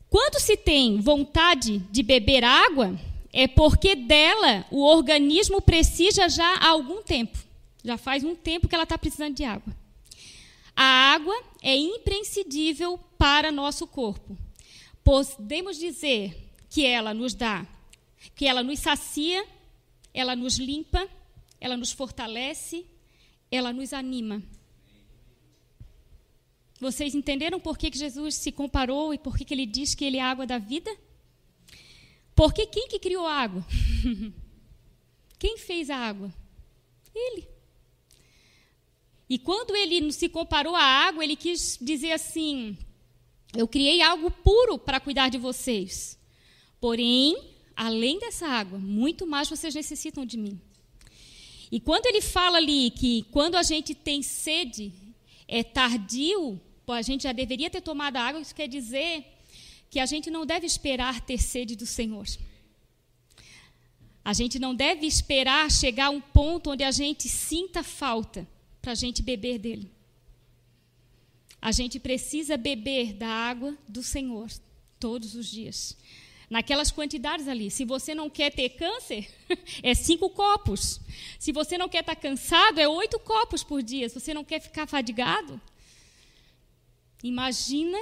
Quando 0.08 0.40
se 0.40 0.56
tem 0.56 1.00
vontade 1.00 1.78
de 1.90 2.02
beber 2.02 2.44
água, 2.44 2.98
é 3.32 3.48
porque 3.48 3.94
dela 3.94 4.66
o 4.70 4.84
organismo 4.84 5.62
precisa 5.62 6.28
já 6.28 6.56
há 6.56 6.68
algum 6.68 7.02
tempo. 7.02 7.38
Já 7.82 7.96
faz 7.96 8.22
um 8.22 8.34
tempo 8.34 8.68
que 8.68 8.74
ela 8.74 8.84
está 8.84 8.98
precisando 8.98 9.34
de 9.34 9.44
água. 9.44 9.81
A 10.74 11.12
água 11.14 11.34
é 11.60 11.76
imprescindível 11.76 12.98
para 13.18 13.52
nosso 13.52 13.86
corpo. 13.86 14.36
Podemos 15.04 15.78
dizer 15.78 16.50
que 16.70 16.86
ela 16.86 17.12
nos 17.12 17.34
dá, 17.34 17.66
que 18.34 18.46
ela 18.46 18.62
nos 18.62 18.78
sacia, 18.78 19.46
ela 20.14 20.34
nos 20.34 20.58
limpa, 20.58 21.08
ela 21.60 21.76
nos 21.76 21.92
fortalece, 21.92 22.86
ela 23.50 23.72
nos 23.72 23.92
anima. 23.92 24.42
Vocês 26.80 27.14
entenderam 27.14 27.60
por 27.60 27.78
que 27.78 27.96
Jesus 27.96 28.34
se 28.34 28.50
comparou 28.50 29.14
e 29.14 29.18
por 29.18 29.36
que 29.36 29.54
ele 29.54 29.66
diz 29.66 29.94
que 29.94 30.04
ele 30.04 30.16
é 30.16 30.22
a 30.22 30.30
água 30.30 30.46
da 30.46 30.58
vida? 30.58 30.90
Porque 32.34 32.66
quem 32.66 32.88
que 32.88 32.98
criou 32.98 33.26
a 33.26 33.34
água? 33.34 33.64
quem 35.38 35.58
fez 35.58 35.90
a 35.90 35.96
água? 35.96 36.32
Ele. 37.14 37.51
E 39.32 39.38
quando 39.38 39.74
ele 39.74 40.12
se 40.12 40.28
comparou 40.28 40.76
à 40.76 40.82
água, 40.82 41.24
ele 41.24 41.36
quis 41.36 41.78
dizer 41.80 42.12
assim: 42.12 42.76
Eu 43.56 43.66
criei 43.66 44.02
algo 44.02 44.30
puro 44.30 44.76
para 44.76 45.00
cuidar 45.00 45.30
de 45.30 45.38
vocês. 45.38 46.18
Porém, 46.78 47.42
além 47.74 48.18
dessa 48.18 48.46
água, 48.46 48.78
muito 48.78 49.26
mais 49.26 49.48
vocês 49.48 49.74
necessitam 49.74 50.26
de 50.26 50.36
mim. 50.36 50.60
E 51.70 51.80
quando 51.80 52.04
ele 52.04 52.20
fala 52.20 52.58
ali 52.58 52.90
que 52.90 53.22
quando 53.30 53.54
a 53.54 53.62
gente 53.62 53.94
tem 53.94 54.20
sede, 54.20 54.92
é 55.48 55.62
tardio, 55.64 56.60
a 56.86 57.00
gente 57.00 57.22
já 57.22 57.32
deveria 57.32 57.70
ter 57.70 57.80
tomado 57.80 58.16
a 58.18 58.20
água, 58.20 58.42
isso 58.42 58.54
quer 58.54 58.68
dizer 58.68 59.24
que 59.88 59.98
a 59.98 60.04
gente 60.04 60.30
não 60.30 60.44
deve 60.44 60.66
esperar 60.66 61.22
ter 61.22 61.38
sede 61.38 61.74
do 61.74 61.86
Senhor. 61.86 62.26
A 64.22 64.34
gente 64.34 64.58
não 64.58 64.74
deve 64.74 65.06
esperar 65.06 65.70
chegar 65.70 66.08
a 66.08 66.10
um 66.10 66.20
ponto 66.20 66.72
onde 66.72 66.84
a 66.84 66.90
gente 66.90 67.30
sinta 67.30 67.82
falta 67.82 68.46
para 68.82 68.92
a 68.92 68.96
gente 68.96 69.22
beber 69.22 69.58
dele. 69.58 69.90
A 71.60 71.70
gente 71.70 72.00
precisa 72.00 72.56
beber 72.56 73.12
da 73.12 73.28
água 73.28 73.78
do 73.88 74.02
Senhor 74.02 74.50
todos 74.98 75.36
os 75.36 75.46
dias. 75.46 75.96
Naquelas 76.50 76.90
quantidades 76.90 77.46
ali. 77.46 77.70
Se 77.70 77.84
você 77.84 78.14
não 78.14 78.28
quer 78.28 78.52
ter 78.52 78.70
câncer, 78.70 79.32
é 79.80 79.94
cinco 79.94 80.28
copos. 80.28 81.00
Se 81.38 81.52
você 81.52 81.78
não 81.78 81.88
quer 81.88 82.00
estar 82.00 82.16
cansado, 82.16 82.80
é 82.80 82.88
oito 82.88 83.18
copos 83.20 83.62
por 83.62 83.80
dia. 83.80 84.08
Se 84.08 84.18
você 84.18 84.34
não 84.34 84.44
quer 84.44 84.60
ficar 84.60 84.86
fadigado, 84.88 85.60
imagina 87.22 87.98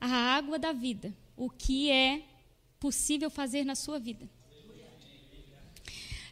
a 0.00 0.08
água 0.08 0.58
da 0.58 0.72
vida. 0.72 1.14
O 1.36 1.48
que 1.48 1.88
é 1.88 2.22
possível 2.80 3.30
fazer 3.30 3.64
na 3.64 3.76
sua 3.76 4.00
vida. 4.00 4.28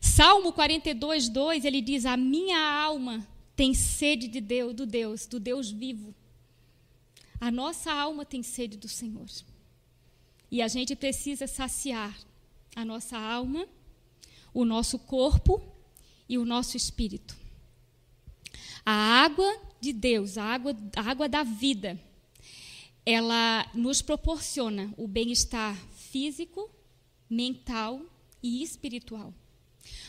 Salmo 0.00 0.52
42, 0.52 1.28
2, 1.28 1.64
ele 1.64 1.80
diz: 1.80 2.04
A 2.04 2.16
minha 2.16 2.58
alma 2.58 3.26
tem 3.60 3.74
sede 3.74 4.26
de 4.26 4.40
Deus, 4.40 4.74
do 4.74 4.86
Deus, 4.86 5.26
do 5.26 5.38
Deus 5.38 5.70
vivo. 5.70 6.14
A 7.38 7.50
nossa 7.50 7.92
alma 7.92 8.24
tem 8.24 8.42
sede 8.42 8.78
do 8.78 8.88
Senhor. 8.88 9.26
E 10.50 10.62
a 10.62 10.66
gente 10.66 10.96
precisa 10.96 11.46
saciar 11.46 12.18
a 12.74 12.86
nossa 12.86 13.18
alma, 13.18 13.68
o 14.54 14.64
nosso 14.64 14.98
corpo 14.98 15.62
e 16.26 16.38
o 16.38 16.46
nosso 16.46 16.74
espírito. 16.74 17.36
A 18.82 18.94
água 19.24 19.60
de 19.78 19.92
Deus, 19.92 20.38
a 20.38 20.44
água, 20.44 20.74
a 20.96 21.02
água 21.02 21.28
da 21.28 21.42
vida, 21.42 22.00
ela 23.04 23.70
nos 23.74 24.00
proporciona 24.00 24.90
o 24.96 25.06
bem-estar 25.06 25.76
físico, 25.92 26.70
mental 27.28 28.00
e 28.42 28.62
espiritual. 28.62 29.34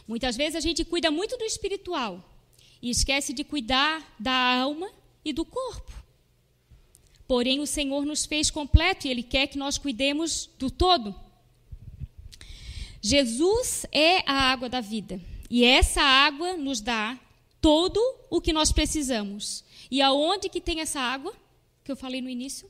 Muitas 0.08 0.38
vezes 0.38 0.56
a 0.56 0.62
gente 0.62 0.86
cuida 0.86 1.12
muito 1.12 1.36
do 1.38 1.44
espiritual, 1.44 2.31
e 2.82 2.90
esquece 2.90 3.34
de 3.34 3.44
cuidar 3.44 4.16
da 4.20 4.34
alma 4.34 4.90
e 5.24 5.32
do 5.32 5.46
corpo. 5.46 5.92
Porém, 7.28 7.60
o 7.60 7.68
Senhor 7.68 8.06
nos 8.06 8.26
fez 8.26 8.50
completo 8.50 9.08
e 9.08 9.10
Ele 9.10 9.24
quer 9.24 9.48
que 9.48 9.58
nós 9.58 9.78
cuidemos 9.78 10.50
do 10.58 10.70
todo. 10.70 11.16
Jesus 13.02 13.86
é 13.92 14.20
a 14.30 14.52
água 14.52 14.68
da 14.68 14.82
vida 14.82 15.20
e 15.50 15.64
essa 15.64 16.02
água 16.02 16.56
nos 16.58 16.82
dá 16.82 17.20
todo 17.60 18.00
o 18.30 18.42
que 18.42 18.54
nós 18.54 18.72
precisamos. 18.72 19.64
E 19.90 20.02
aonde 20.02 20.50
que 20.50 20.62
tem 20.62 20.82
essa 20.82 21.00
água 21.00 21.34
que 21.84 21.92
eu 21.92 21.96
falei 21.96 22.22
no 22.22 22.30
início? 22.30 22.70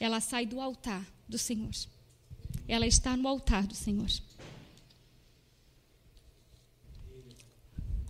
Ela 0.00 0.20
sai 0.20 0.46
do 0.46 0.60
altar 0.60 1.04
do 1.28 1.38
Senhor. 1.38 1.70
Ela 2.66 2.86
está 2.86 3.16
no 3.16 3.26
altar 3.26 3.66
do 3.66 3.74
Senhor. 3.74 4.08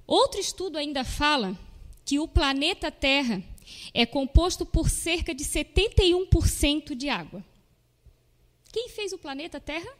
Outro 0.08 0.40
estudo 0.40 0.78
ainda 0.78 1.04
fala 1.04 1.54
que 2.02 2.18
o 2.18 2.26
planeta 2.26 2.90
Terra 2.90 3.44
é 3.92 4.06
composto 4.06 4.64
por 4.64 4.88
cerca 4.88 5.34
de 5.34 5.44
71% 5.44 6.94
de 6.94 7.10
água. 7.10 7.44
Quem 8.72 8.88
fez 8.88 9.12
o 9.12 9.18
planeta 9.18 9.60
Terra? 9.60 9.94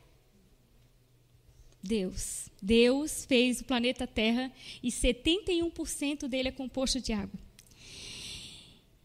Deus. 1.83 2.49
Deus 2.63 3.27
fez 3.27 3.61
o 3.61 3.67
planeta 3.67 4.07
Terra 4.07 4.51
e 4.83 4.89
71% 4.89 6.27
dele 6.27 6.49
é 6.49 6.53
composto 6.53 7.03
de 7.03 7.13
água. 7.13 7.39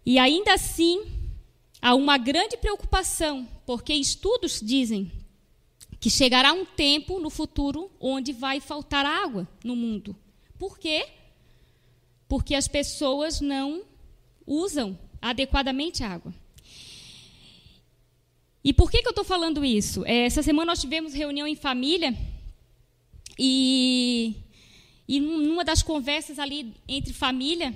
E 0.06 0.18
ainda 0.18 0.54
assim, 0.54 1.04
há 1.82 1.94
uma 1.96 2.18
grande 2.18 2.56
preocupação, 2.56 3.46
porque 3.66 3.94
estudos 3.94 4.62
dizem 4.62 5.12
que 6.00 6.10
chegará 6.10 6.54
um 6.54 6.64
tempo 6.66 7.20
no 7.20 7.30
futuro 7.30 7.92
onde 8.00 8.32
vai 8.32 8.62
faltar 8.62 9.06
água 9.06 9.46
no 9.66 9.76
mundo. 9.76 10.16
Por 10.58 10.78
quê? 10.78 11.08
Porque 12.28 12.56
as 12.56 12.68
pessoas 12.68 13.42
não 13.42 13.84
usam 14.46 14.98
adequadamente 15.22 16.04
a 16.04 16.10
água. 16.10 16.34
E 18.64 18.72
por 18.72 18.90
que, 18.90 19.02
que 19.02 19.08
eu 19.08 19.12
estou 19.12 19.26
falando 19.26 19.64
isso? 19.66 20.06
É, 20.06 20.26
essa 20.26 20.42
semana 20.42 20.72
nós 20.72 20.80
tivemos 20.80 21.14
reunião 21.14 21.46
em 21.46 21.56
família 21.56 22.16
e, 23.38 24.36
e 25.08 25.20
numa 25.20 25.66
das 25.66 25.84
conversas 25.84 26.40
ali 26.40 26.74
entre 26.88 27.14
família, 27.14 27.74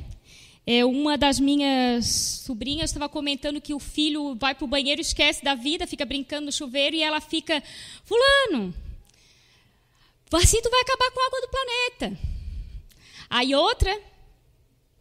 é, 0.65 0.85
uma 0.85 1.17
das 1.17 1.39
minhas 1.39 2.05
sobrinhas 2.45 2.89
estava 2.89 3.09
comentando 3.09 3.61
que 3.61 3.73
o 3.73 3.79
filho 3.79 4.35
vai 4.35 4.55
para 4.55 4.65
o 4.65 4.67
banheiro, 4.67 5.01
esquece 5.01 5.43
da 5.43 5.55
vida, 5.55 5.87
fica 5.87 6.05
brincando 6.05 6.45
no 6.45 6.51
chuveiro 6.51 6.95
e 6.95 7.03
ela 7.03 7.19
fica, 7.19 7.61
fulano, 8.03 8.73
assim 10.33 10.61
tu 10.61 10.69
vai 10.69 10.81
acabar 10.81 11.11
com 11.11 11.19
a 11.19 11.25
água 11.25 11.41
do 11.41 11.49
planeta. 11.49 12.36
Aí 13.29 13.53
outra 13.55 13.99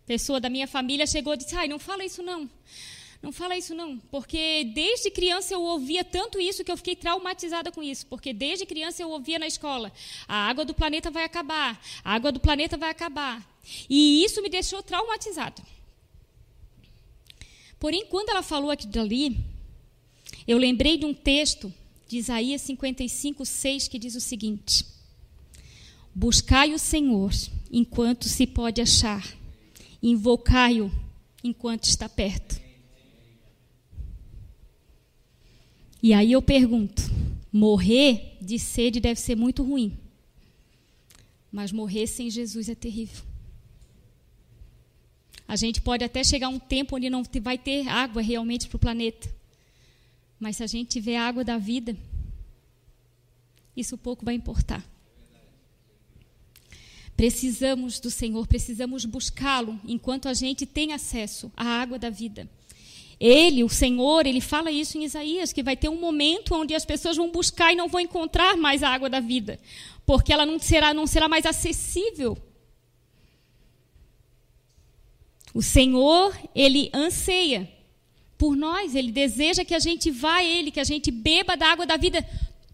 pessoa 0.06 0.40
da 0.40 0.48
minha 0.48 0.66
família 0.66 1.06
chegou 1.06 1.34
e 1.34 1.36
disse: 1.36 1.54
Ai, 1.56 1.68
não 1.68 1.78
fala 1.78 2.04
isso 2.04 2.22
não. 2.22 2.48
Não 3.22 3.32
fala 3.32 3.56
isso 3.56 3.74
não, 3.74 3.98
porque 4.10 4.70
desde 4.74 5.10
criança 5.10 5.54
eu 5.54 5.62
ouvia 5.62 6.04
tanto 6.04 6.38
isso 6.38 6.62
que 6.62 6.70
eu 6.70 6.76
fiquei 6.76 6.94
traumatizada 6.94 7.72
com 7.72 7.82
isso, 7.82 8.06
porque 8.06 8.32
desde 8.32 8.66
criança 8.66 9.02
eu 9.02 9.10
ouvia 9.10 9.38
na 9.38 9.46
escola: 9.46 9.92
a 10.28 10.48
água 10.48 10.64
do 10.64 10.74
planeta 10.74 11.10
vai 11.10 11.24
acabar, 11.24 11.80
a 12.04 12.14
água 12.14 12.30
do 12.30 12.38
planeta 12.38 12.76
vai 12.76 12.90
acabar. 12.90 13.44
E 13.88 14.22
isso 14.24 14.42
me 14.42 14.48
deixou 14.48 14.82
traumatizada. 14.82 15.62
Porém, 17.80 18.06
quando 18.06 18.28
ela 18.28 18.42
falou 18.42 18.70
aquilo 18.70 18.92
dali, 18.92 19.36
eu 20.46 20.58
lembrei 20.58 20.96
de 20.96 21.04
um 21.04 21.12
texto 21.12 21.72
de 22.06 22.18
Isaías 22.18 22.62
55, 22.62 23.44
6, 23.44 23.88
que 23.88 23.98
diz 23.98 24.14
o 24.14 24.20
seguinte: 24.20 24.86
Buscai 26.14 26.72
o 26.72 26.78
Senhor 26.78 27.32
enquanto 27.76 28.26
se 28.26 28.46
pode 28.46 28.80
achar, 28.80 29.22
invocai-o 30.02 30.90
enquanto 31.44 31.84
está 31.84 32.08
perto. 32.08 32.58
E 36.02 36.14
aí 36.14 36.32
eu 36.32 36.40
pergunto: 36.40 37.02
morrer 37.52 38.38
de 38.40 38.58
sede 38.58 38.98
deve 38.98 39.20
ser 39.20 39.36
muito 39.36 39.62
ruim, 39.62 39.94
mas 41.52 41.70
morrer 41.70 42.06
sem 42.06 42.30
Jesus 42.30 42.70
é 42.70 42.74
terrível. 42.74 43.22
A 45.46 45.54
gente 45.54 45.82
pode 45.82 46.02
até 46.02 46.24
chegar 46.24 46.46
a 46.46 46.50
um 46.50 46.58
tempo 46.58 46.96
onde 46.96 47.10
não 47.10 47.22
vai 47.42 47.58
ter 47.58 47.86
água 47.88 48.22
realmente 48.22 48.68
para 48.68 48.76
o 48.76 48.80
planeta, 48.80 49.28
mas 50.40 50.56
se 50.56 50.64
a 50.64 50.66
gente 50.66 50.88
tiver 50.88 51.18
água 51.18 51.44
da 51.44 51.58
vida, 51.58 51.94
isso 53.76 53.98
pouco 53.98 54.24
vai 54.24 54.34
importar. 54.34 54.82
Precisamos 57.16 57.98
do 57.98 58.10
Senhor, 58.10 58.46
precisamos 58.46 59.04
buscá-lo 59.06 59.80
enquanto 59.86 60.28
a 60.28 60.34
gente 60.34 60.66
tem 60.66 60.92
acesso 60.92 61.50
à 61.56 61.64
água 61.64 61.98
da 61.98 62.10
vida. 62.10 62.48
Ele, 63.18 63.64
o 63.64 63.68
Senhor, 63.68 64.26
ele 64.26 64.42
fala 64.42 64.70
isso 64.70 64.98
em 64.98 65.04
Isaías, 65.04 65.50
que 65.50 65.62
vai 65.62 65.74
ter 65.74 65.88
um 65.88 65.98
momento 65.98 66.54
onde 66.54 66.74
as 66.74 66.84
pessoas 66.84 67.16
vão 67.16 67.30
buscar 67.30 67.72
e 67.72 67.76
não 67.76 67.88
vão 67.88 68.00
encontrar 68.00 68.56
mais 68.58 68.82
a 68.82 68.90
água 68.90 69.08
da 69.08 69.20
vida, 69.20 69.58
porque 70.04 70.30
ela 70.30 70.44
não 70.44 70.58
será, 70.58 70.92
não 70.92 71.06
será 71.06 71.26
mais 71.26 71.46
acessível. 71.46 72.36
O 75.54 75.62
Senhor, 75.62 76.38
ele 76.54 76.90
anseia 76.92 77.66
por 78.36 78.54
nós, 78.54 78.94
ele 78.94 79.10
deseja 79.10 79.64
que 79.64 79.74
a 79.74 79.78
gente 79.78 80.10
vá 80.10 80.36
a 80.36 80.44
ele, 80.44 80.70
que 80.70 80.80
a 80.80 80.84
gente 80.84 81.10
beba 81.10 81.56
da 81.56 81.68
água 81.72 81.86
da 81.86 81.96
vida 81.96 82.22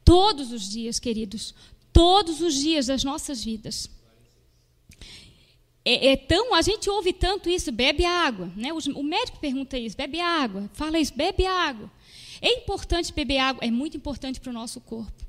todos 0.04 0.50
os 0.50 0.68
dias, 0.68 0.98
queridos, 0.98 1.54
todos 1.92 2.40
os 2.40 2.54
dias 2.54 2.86
das 2.86 3.04
nossas 3.04 3.44
vidas. 3.44 3.88
É, 5.84 6.12
é, 6.12 6.16
tão, 6.16 6.54
a 6.54 6.62
gente 6.62 6.88
ouve 6.88 7.12
tanto 7.12 7.48
isso, 7.50 7.72
bebe 7.72 8.04
água, 8.04 8.50
né? 8.56 8.72
O, 8.72 8.78
o 9.00 9.02
médico 9.02 9.38
pergunta 9.40 9.76
isso, 9.76 9.96
bebe 9.96 10.20
água, 10.20 10.70
fala 10.74 10.98
isso, 10.98 11.12
bebe 11.14 11.44
água. 11.44 11.90
É 12.40 12.52
importante 12.54 13.12
beber 13.12 13.38
água, 13.38 13.64
é 13.64 13.70
muito 13.70 13.96
importante 13.96 14.40
para 14.40 14.50
o 14.50 14.52
nosso 14.52 14.80
corpo. 14.80 15.24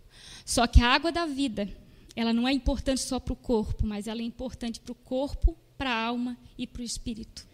Só 0.45 0.67
que 0.67 0.81
a 0.81 0.87
água 0.87 1.11
da 1.11 1.25
vida, 1.25 1.69
ela 2.15 2.33
não 2.33 2.47
é 2.47 2.51
importante 2.51 3.01
só 3.01 3.19
para 3.19 3.33
o 3.33 3.35
corpo, 3.35 3.85
mas 3.85 4.07
ela 4.07 4.21
é 4.21 4.25
importante 4.25 4.79
para 4.79 4.91
o 4.91 4.95
corpo, 4.95 5.57
para 5.77 5.89
a 5.89 6.05
alma 6.05 6.37
e 6.57 6.67
para 6.67 6.81
o 6.81 6.85
espírito. 6.85 7.47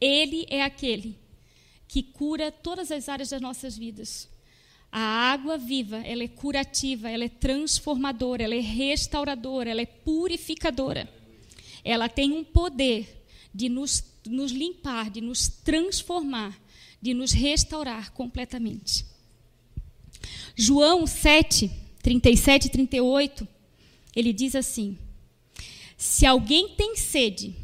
Ele 0.00 0.46
é 0.48 0.62
aquele 0.62 1.18
que 1.86 2.02
cura 2.02 2.50
todas 2.50 2.90
as 2.90 3.08
áreas 3.08 3.30
das 3.30 3.40
nossas 3.40 3.76
vidas. 3.76 4.28
A 4.90 5.00
água 5.00 5.56
viva, 5.56 5.98
ela 5.98 6.24
é 6.24 6.28
curativa, 6.28 7.08
ela 7.08 7.24
é 7.24 7.28
transformadora, 7.28 8.42
ela 8.42 8.54
é 8.54 8.60
restauradora, 8.60 9.70
ela 9.70 9.82
é 9.82 9.86
purificadora. 9.86 11.19
Ela 11.84 12.08
tem 12.08 12.32
um 12.32 12.44
poder 12.44 13.24
de 13.54 13.68
nos, 13.68 14.04
nos 14.26 14.52
limpar, 14.52 15.10
de 15.10 15.20
nos 15.20 15.48
transformar, 15.48 16.58
de 17.00 17.14
nos 17.14 17.32
restaurar 17.32 18.12
completamente. 18.12 19.04
João 20.54 21.06
7, 21.06 21.70
37 22.02 22.66
e 22.66 22.70
38, 22.70 23.48
ele 24.14 24.32
diz 24.32 24.54
assim: 24.54 24.98
Se 25.96 26.26
alguém 26.26 26.70
tem 26.70 26.96
sede, 26.96 27.54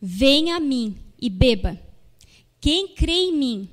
venha 0.00 0.56
a 0.56 0.60
mim 0.60 0.96
e 1.20 1.30
beba. 1.30 1.80
Quem 2.60 2.88
crê 2.88 3.12
em 3.12 3.36
mim, 3.36 3.68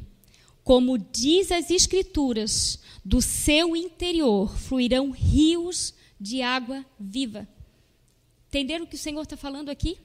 como 0.63 0.97
diz 0.97 1.51
as 1.51 1.69
Escrituras, 1.69 2.79
do 3.03 3.21
seu 3.21 3.75
interior 3.75 4.55
fluirão 4.55 5.11
rios 5.11 5.93
de 6.19 6.41
água 6.41 6.85
viva. 6.99 7.47
Entenderam 8.49 8.85
o 8.85 8.87
que 8.87 8.95
o 8.95 8.99
Senhor 8.99 9.21
está 9.21 9.37
falando 9.37 9.69
aqui? 9.69 9.97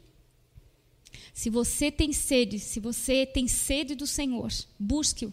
Se 1.33 1.49
você 1.49 1.91
tem 1.91 2.13
sede, 2.13 2.59
se 2.59 2.79
você 2.79 3.25
tem 3.25 3.49
sede 3.49 3.95
do 3.95 4.07
Senhor, 4.07 4.53
busque-o, 4.79 5.33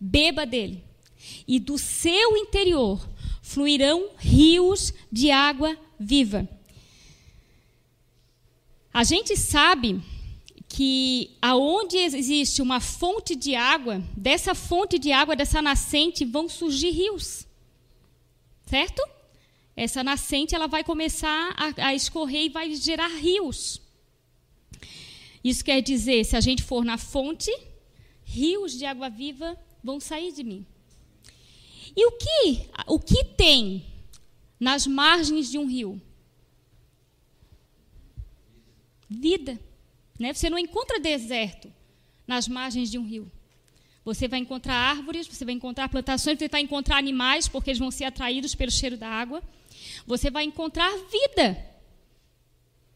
beba 0.00 0.46
dele, 0.46 0.84
e 1.48 1.58
do 1.58 1.76
seu 1.76 2.36
interior 2.36 3.06
fluirão 3.42 4.10
rios 4.18 4.94
de 5.10 5.32
água 5.32 5.76
viva. 5.98 6.48
A 8.94 9.02
gente 9.02 9.36
sabe 9.36 10.00
que 10.68 11.36
aonde 11.42 11.96
existe 11.96 12.62
uma 12.62 12.78
fonte 12.78 13.34
de 13.34 13.56
água, 13.56 14.00
dessa 14.16 14.54
fonte 14.54 14.96
de 14.96 15.10
água, 15.10 15.34
dessa 15.34 15.60
nascente, 15.60 16.24
vão 16.24 16.48
surgir 16.48 16.90
rios. 16.90 17.46
Certo? 18.66 19.02
Essa 19.78 20.02
nascente 20.02 20.56
ela 20.56 20.66
vai 20.66 20.82
começar 20.82 21.54
a, 21.56 21.86
a 21.90 21.94
escorrer 21.94 22.46
e 22.46 22.48
vai 22.48 22.74
gerar 22.74 23.06
rios. 23.06 23.80
Isso 25.42 25.64
quer 25.64 25.80
dizer, 25.80 26.24
se 26.24 26.36
a 26.36 26.40
gente 26.40 26.64
for 26.64 26.84
na 26.84 26.98
fonte, 26.98 27.56
rios 28.24 28.76
de 28.76 28.84
água 28.84 29.08
viva 29.08 29.56
vão 29.82 30.00
sair 30.00 30.32
de 30.32 30.42
mim. 30.42 30.66
E 31.94 32.04
o 32.06 32.10
que, 32.10 32.68
o 32.88 32.98
que 32.98 33.22
tem 33.24 33.86
nas 34.58 34.84
margens 34.84 35.48
de 35.48 35.58
um 35.58 35.66
rio? 35.66 36.02
Vida. 39.08 39.60
Né? 40.18 40.34
Você 40.34 40.50
não 40.50 40.58
encontra 40.58 40.98
deserto 40.98 41.72
nas 42.26 42.48
margens 42.48 42.90
de 42.90 42.98
um 42.98 43.06
rio. 43.06 43.30
Você 44.04 44.26
vai 44.26 44.40
encontrar 44.40 44.74
árvores, 44.74 45.28
você 45.28 45.44
vai 45.44 45.54
encontrar 45.54 45.88
plantações, 45.88 46.36
você 46.36 46.48
vai 46.48 46.62
encontrar 46.62 46.96
animais, 46.96 47.46
porque 47.46 47.70
eles 47.70 47.78
vão 47.78 47.92
ser 47.92 48.06
atraídos 48.06 48.56
pelo 48.56 48.72
cheiro 48.72 48.96
da 48.96 49.08
água 49.08 49.40
você 50.08 50.30
vai 50.30 50.44
encontrar 50.44 50.90
vida. 51.10 51.62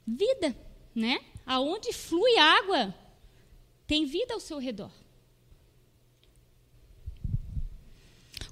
Vida, 0.06 0.56
né? 0.94 1.20
Aonde 1.44 1.92
flui 1.92 2.38
água, 2.38 2.94
tem 3.86 4.06
vida 4.06 4.32
ao 4.32 4.40
seu 4.40 4.58
redor. 4.58 4.90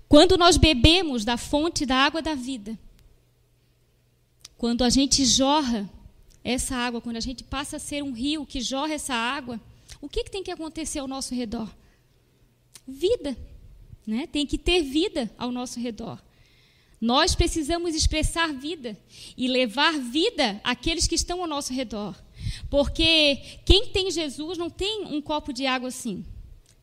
Quando 0.07 0.37
nós 0.37 0.59
bebemos 0.59 1.25
da 1.25 1.39
fonte 1.39 1.87
da 1.87 1.97
água 1.97 2.21
da 2.21 2.35
vida, 2.35 2.79
quando 4.59 4.85
a 4.85 4.91
gente 4.91 5.25
jorra 5.25 5.89
essa 6.45 6.77
água, 6.77 7.01
quando 7.01 7.17
a 7.17 7.21
gente 7.21 7.43
passa 7.43 7.77
a 7.77 7.81
ser 7.81 8.03
um 8.03 8.13
rio 8.13 8.45
que 8.45 8.61
jorra 8.61 8.93
essa 8.93 9.15
água, 9.15 9.59
o 10.03 10.09
que, 10.09 10.25
que 10.25 10.31
tem 10.31 10.43
que 10.43 10.51
acontecer 10.51 10.99
ao 10.99 11.09
nosso 11.09 11.35
redor? 11.35 11.75
Vida. 12.87 13.35
Né? 14.07 14.27
Tem 14.27 14.47
que 14.47 14.59
ter 14.59 14.83
vida 14.83 15.31
ao 15.39 15.51
nosso 15.51 15.81
redor. 15.81 16.21
Nós 17.01 17.35
precisamos 17.35 17.95
expressar 17.95 18.53
vida 18.53 18.97
e 19.37 19.49
levar 19.49 19.99
vida 19.99 20.61
àqueles 20.63 21.07
que 21.07 21.15
estão 21.15 21.41
ao 21.41 21.47
nosso 21.47 21.73
redor. 21.73 22.15
Porque 22.69 23.37
quem 23.65 23.87
tem 23.87 24.11
Jesus 24.11 24.59
não 24.59 24.69
tem 24.69 25.07
um 25.07 25.23
copo 25.23 25.53
de 25.53 25.67
água 25.67 25.89
assim. 25.89 26.25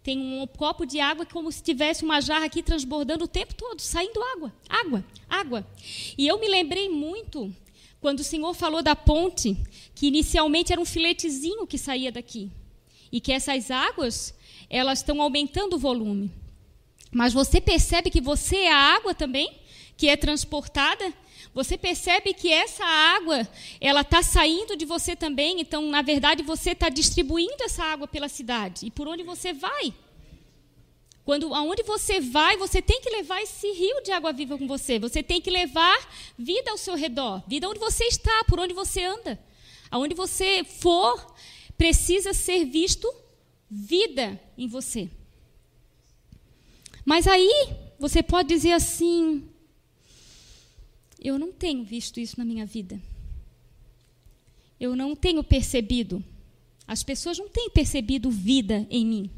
Tem 0.02 0.18
um 0.18 0.48
copo 0.48 0.86
de 0.86 1.00
água 1.00 1.26
como 1.26 1.52
se 1.52 1.62
tivesse 1.62 2.04
uma 2.04 2.22
jarra 2.22 2.46
aqui 2.46 2.64
transbordando 2.64 3.26
o 3.26 3.28
tempo 3.28 3.54
todo, 3.54 3.80
saindo 3.82 4.24
água, 4.24 4.54
água, 4.68 5.06
água. 5.30 5.68
E 6.18 6.26
eu 6.26 6.40
me 6.40 6.48
lembrei 6.48 6.90
muito 6.90 7.54
quando 8.00 8.22
o 8.22 8.24
Senhor 8.24 8.54
falou 8.54 8.82
da 8.82 8.96
ponte, 8.96 9.58
que 9.94 10.08
inicialmente 10.08 10.72
era 10.72 10.82
um 10.82 10.86
filetezinho 10.86 11.68
que 11.68 11.78
saía 11.78 12.12
daqui. 12.12 12.50
E 13.12 13.20
que 13.20 13.32
essas 13.32 13.70
águas, 13.70 14.34
elas 14.70 15.00
estão 15.00 15.22
aumentando 15.22 15.76
o 15.76 15.80
volume. 15.80 16.32
Mas 17.12 17.34
você 17.34 17.60
percebe 17.62 18.10
que 18.10 18.22
você 18.22 18.58
é 18.58 18.72
a 18.72 18.96
água 18.96 19.14
também? 19.14 19.60
Que 19.98 20.08
é 20.08 20.16
transportada, 20.16 21.12
você 21.54 21.76
percebe 21.76 22.34
que 22.34 22.54
essa 22.54 22.86
água 22.86 23.48
ela 23.82 24.02
está 24.02 24.22
saindo 24.22 24.78
de 24.78 24.86
você 24.86 25.16
também. 25.16 25.60
Então, 25.60 25.82
na 25.90 26.04
verdade, 26.04 26.44
você 26.44 26.72
está 26.72 26.88
distribuindo 26.88 27.64
essa 27.64 27.84
água 27.84 28.08
pela 28.08 28.30
cidade. 28.30 28.86
E 28.86 28.92
por 28.92 29.08
onde 29.08 29.24
você 29.24 29.54
vai? 29.54 29.92
Quando 31.26 31.54
aonde 31.54 31.84
você 31.84 32.22
vai, 32.22 32.56
você 32.56 32.82
tem 32.82 33.02
que 33.02 33.10
levar 33.10 33.42
esse 33.42 33.70
rio 33.72 34.02
de 34.04 34.12
água 34.12 34.32
viva 34.32 34.58
com 34.58 34.68
você. 34.68 35.00
Você 35.00 35.24
tem 35.24 35.42
que 35.42 35.50
levar 35.50 35.98
vida 36.38 36.72
ao 36.72 36.78
seu 36.78 36.96
redor, 36.96 37.44
vida 37.48 37.68
onde 37.68 37.80
você 37.80 38.06
está, 38.06 38.44
por 38.48 38.60
onde 38.60 38.74
você 38.74 39.04
anda. 39.04 39.38
Aonde 39.90 40.14
você 40.14 40.64
for, 40.64 41.36
precisa 41.78 42.34
ser 42.34 42.66
visto 42.66 43.12
vida 43.70 44.40
em 44.58 44.68
você. 44.68 45.10
Mas 47.04 47.28
aí 47.28 47.76
você 48.00 48.22
pode 48.22 48.48
dizer 48.48 48.74
assim: 48.74 49.50
eu 51.20 51.40
não 51.40 51.52
tenho 51.52 51.84
visto 51.84 52.20
isso 52.20 52.38
na 52.38 52.46
minha 52.46 52.66
vida. 52.66 53.02
Eu 54.80 54.96
não 54.96 55.16
tenho 55.16 55.44
percebido. 55.44 56.24
As 56.88 57.04
pessoas 57.04 57.38
não 57.38 57.50
têm 57.50 57.70
percebido 57.70 58.30
vida 58.30 58.86
em 58.90 59.06
mim. 59.06 59.32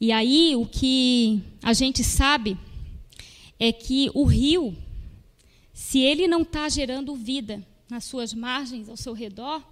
E 0.00 0.12
aí 0.12 0.54
o 0.54 0.66
que 0.66 1.42
a 1.62 1.72
gente 1.72 2.04
sabe 2.04 2.58
é 3.58 3.72
que 3.72 4.10
o 4.14 4.24
rio, 4.24 4.76
se 5.72 6.00
ele 6.00 6.28
não 6.28 6.42
está 6.42 6.68
gerando 6.68 7.14
vida 7.14 7.66
nas 7.88 8.04
suas 8.04 8.34
margens, 8.34 8.88
ao 8.88 8.96
seu 8.96 9.14
redor, 9.14 9.62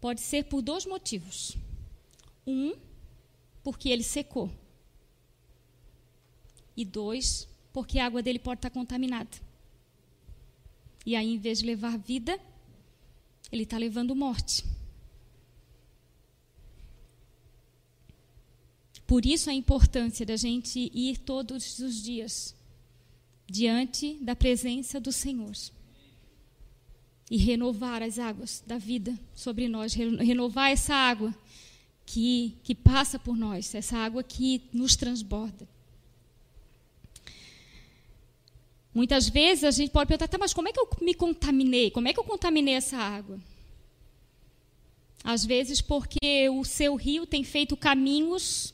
pode 0.00 0.20
ser 0.20 0.44
por 0.44 0.62
dois 0.62 0.86
motivos. 0.86 1.56
Um, 2.46 2.74
porque 3.64 3.88
ele 3.88 4.04
secou. 4.04 4.50
E 6.76 6.84
dois, 6.84 7.48
porque 7.72 7.98
a 7.98 8.06
água 8.06 8.22
dele 8.22 8.38
pode 8.38 8.58
estar 8.58 8.70
contaminada. 8.70 9.30
E 11.04 11.14
aí, 11.14 11.34
em 11.34 11.38
vez 11.38 11.60
de 11.60 11.66
levar 11.66 11.96
vida, 11.96 12.38
ele 13.50 13.62
está 13.62 13.78
levando 13.78 14.14
morte. 14.14 14.64
Por 19.06 19.24
isso 19.24 19.48
a 19.48 19.54
importância 19.54 20.26
da 20.26 20.36
gente 20.36 20.90
ir 20.92 21.18
todos 21.18 21.78
os 21.78 22.02
dias 22.02 22.54
diante 23.46 24.14
da 24.20 24.34
presença 24.34 24.98
do 24.98 25.12
Senhor 25.12 25.54
e 27.30 27.36
renovar 27.36 28.02
as 28.02 28.18
águas 28.18 28.64
da 28.66 28.78
vida 28.78 29.16
sobre 29.34 29.68
nós, 29.68 29.94
renovar 29.94 30.72
essa 30.72 30.94
água 30.94 31.32
que, 32.04 32.56
que 32.64 32.74
passa 32.74 33.18
por 33.18 33.36
nós, 33.36 33.74
essa 33.74 33.96
água 33.96 34.22
que 34.24 34.62
nos 34.72 34.96
transborda. 34.96 35.68
Muitas 38.96 39.28
vezes 39.28 39.62
a 39.62 39.70
gente 39.70 39.90
pode 39.90 40.08
perguntar, 40.08 40.26
tá, 40.26 40.38
mas 40.38 40.54
como 40.54 40.68
é 40.68 40.72
que 40.72 40.80
eu 40.80 40.88
me 41.02 41.12
contaminei? 41.12 41.90
Como 41.90 42.08
é 42.08 42.14
que 42.14 42.18
eu 42.18 42.24
contaminei 42.24 42.72
essa 42.72 42.96
água? 42.96 43.38
Às 45.22 45.44
vezes 45.44 45.82
porque 45.82 46.48
o 46.48 46.64
seu 46.64 46.94
rio 46.94 47.26
tem 47.26 47.44
feito 47.44 47.76
caminhos 47.76 48.72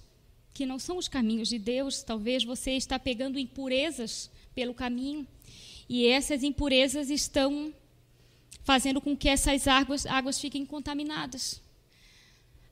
que 0.55 0.65
não 0.65 0.79
são 0.79 0.97
os 0.97 1.09
caminhos 1.09 1.49
de 1.49 1.59
Deus. 1.59 2.05
Talvez 2.05 2.45
você 2.45 2.71
está 2.71 3.01
pegando 3.01 3.37
impurezas 3.37 4.31
pelo 4.55 4.73
caminho 4.73 5.27
e 5.89 6.07
essas 6.07 6.45
impurezas 6.45 7.11
estão 7.11 7.75
fazendo 8.63 9.01
com 9.01 9.17
que 9.17 9.29
essas 9.29 9.67
águas, 9.67 10.07
águas 10.07 10.41
fiquem 10.41 10.65
contaminadas. 10.65 11.61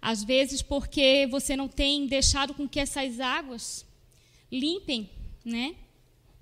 Às 0.00 0.22
vezes 0.22 0.62
porque 0.62 1.26
você 1.28 1.56
não 1.56 1.66
tem 1.66 2.06
deixado 2.06 2.54
com 2.54 2.68
que 2.68 2.78
essas 2.78 3.18
águas 3.18 3.84
limpem, 4.52 5.10
né? 5.44 5.74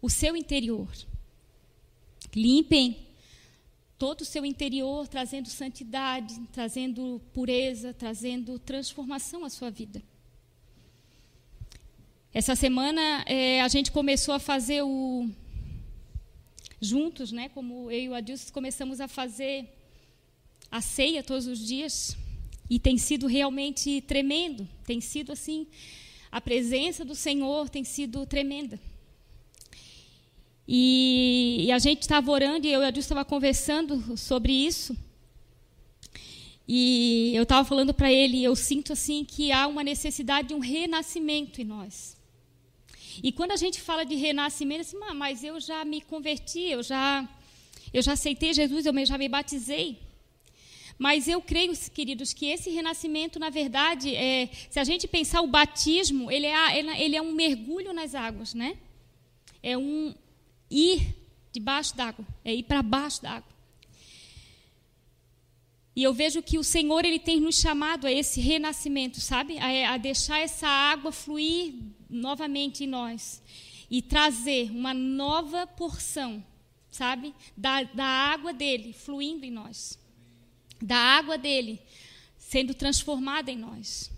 O 0.00 0.08
seu 0.08 0.36
interior. 0.36 0.88
Limpem 2.34 3.08
todo 3.98 4.20
o 4.20 4.24
seu 4.24 4.44
interior, 4.44 5.08
trazendo 5.08 5.48
santidade, 5.48 6.40
trazendo 6.52 7.20
pureza, 7.32 7.92
trazendo 7.92 8.58
transformação 8.58 9.44
à 9.44 9.50
sua 9.50 9.70
vida. 9.70 10.02
Essa 12.32 12.54
semana 12.54 13.24
é, 13.26 13.60
a 13.60 13.68
gente 13.68 13.90
começou 13.90 14.34
a 14.34 14.38
fazer 14.38 14.82
o 14.82 15.28
juntos, 16.80 17.32
né? 17.32 17.48
Como 17.48 17.90
eu 17.90 18.00
e 18.00 18.08
o 18.08 18.14
Adilson 18.14 18.52
começamos 18.52 19.00
a 19.00 19.08
fazer 19.08 19.68
a 20.70 20.80
ceia 20.80 21.22
todos 21.24 21.46
os 21.46 21.58
dias 21.58 22.16
e 22.70 22.78
tem 22.78 22.96
sido 22.98 23.26
realmente 23.26 24.00
tremendo. 24.02 24.68
Tem 24.84 25.00
sido 25.00 25.32
assim, 25.32 25.66
a 26.30 26.40
presença 26.40 27.04
do 27.04 27.14
Senhor 27.14 27.68
tem 27.68 27.82
sido 27.82 28.24
tremenda. 28.26 28.78
E, 30.70 31.64
e 31.64 31.72
a 31.72 31.78
gente 31.78 32.02
estava 32.02 32.30
orando 32.30 32.66
e 32.66 32.70
eu 32.70 32.82
e 32.82 32.84
a 32.84 32.88
Adilson 32.88 33.06
estava 33.06 33.24
conversando 33.24 34.18
sobre 34.18 34.52
isso. 34.52 34.94
E 36.68 37.32
eu 37.34 37.44
estava 37.44 37.66
falando 37.66 37.94
para 37.94 38.12
ele, 38.12 38.44
eu 38.44 38.54
sinto 38.54 38.92
assim 38.92 39.24
que 39.24 39.50
há 39.50 39.66
uma 39.66 39.82
necessidade 39.82 40.48
de 40.48 40.54
um 40.54 40.58
renascimento 40.58 41.62
em 41.62 41.64
nós. 41.64 42.18
E 43.22 43.32
quando 43.32 43.52
a 43.52 43.56
gente 43.56 43.80
fala 43.80 44.04
de 44.04 44.14
renascimento, 44.14 44.82
assim, 44.82 44.98
ah, 45.04 45.14
mas 45.14 45.42
eu 45.42 45.58
já 45.58 45.82
me 45.86 46.02
converti, 46.02 46.60
eu 46.60 46.82
já, 46.82 47.26
eu 47.90 48.02
já 48.02 48.12
aceitei 48.12 48.52
Jesus, 48.52 48.84
eu 48.84 49.06
já 49.06 49.16
me 49.16 49.26
batizei. 49.26 49.98
Mas 50.98 51.26
eu 51.26 51.40
creio, 51.40 51.72
queridos, 51.94 52.34
que 52.34 52.44
esse 52.44 52.68
renascimento, 52.68 53.38
na 53.38 53.48
verdade, 53.48 54.14
é, 54.14 54.50
se 54.68 54.78
a 54.78 54.84
gente 54.84 55.08
pensar 55.08 55.40
o 55.40 55.46
batismo, 55.46 56.30
ele 56.30 56.46
é, 56.46 56.78
ele 57.00 57.16
é 57.16 57.22
um 57.22 57.32
mergulho 57.32 57.94
nas 57.94 58.14
águas, 58.14 58.52
né? 58.52 58.76
É 59.62 59.78
um 59.78 60.14
ir 60.70 61.14
debaixo 61.52 61.96
d'água, 61.96 62.26
é 62.44 62.54
ir 62.54 62.62
para 62.62 62.82
baixo 62.82 63.22
d'água. 63.22 63.58
E 65.98 66.02
eu 66.04 66.14
vejo 66.14 66.40
que 66.40 66.58
o 66.58 66.62
Senhor 66.62 67.04
ele 67.04 67.18
tem 67.18 67.40
nos 67.40 67.58
chamado 67.58 68.06
a 68.06 68.12
esse 68.12 68.40
renascimento, 68.40 69.20
sabe? 69.20 69.58
A, 69.58 69.94
a 69.94 69.96
deixar 69.96 70.38
essa 70.38 70.68
água 70.68 71.10
fluir 71.10 71.74
novamente 72.08 72.84
em 72.84 72.86
nós 72.86 73.42
e 73.90 74.00
trazer 74.00 74.70
uma 74.70 74.94
nova 74.94 75.66
porção, 75.66 76.44
sabe? 76.88 77.34
Da, 77.56 77.82
da 77.82 78.04
água 78.04 78.52
dele 78.52 78.92
fluindo 78.92 79.44
em 79.44 79.50
nós, 79.50 79.98
da 80.80 80.96
água 80.96 81.36
dele 81.36 81.80
sendo 82.36 82.74
transformada 82.74 83.50
em 83.50 83.56
nós. 83.56 84.10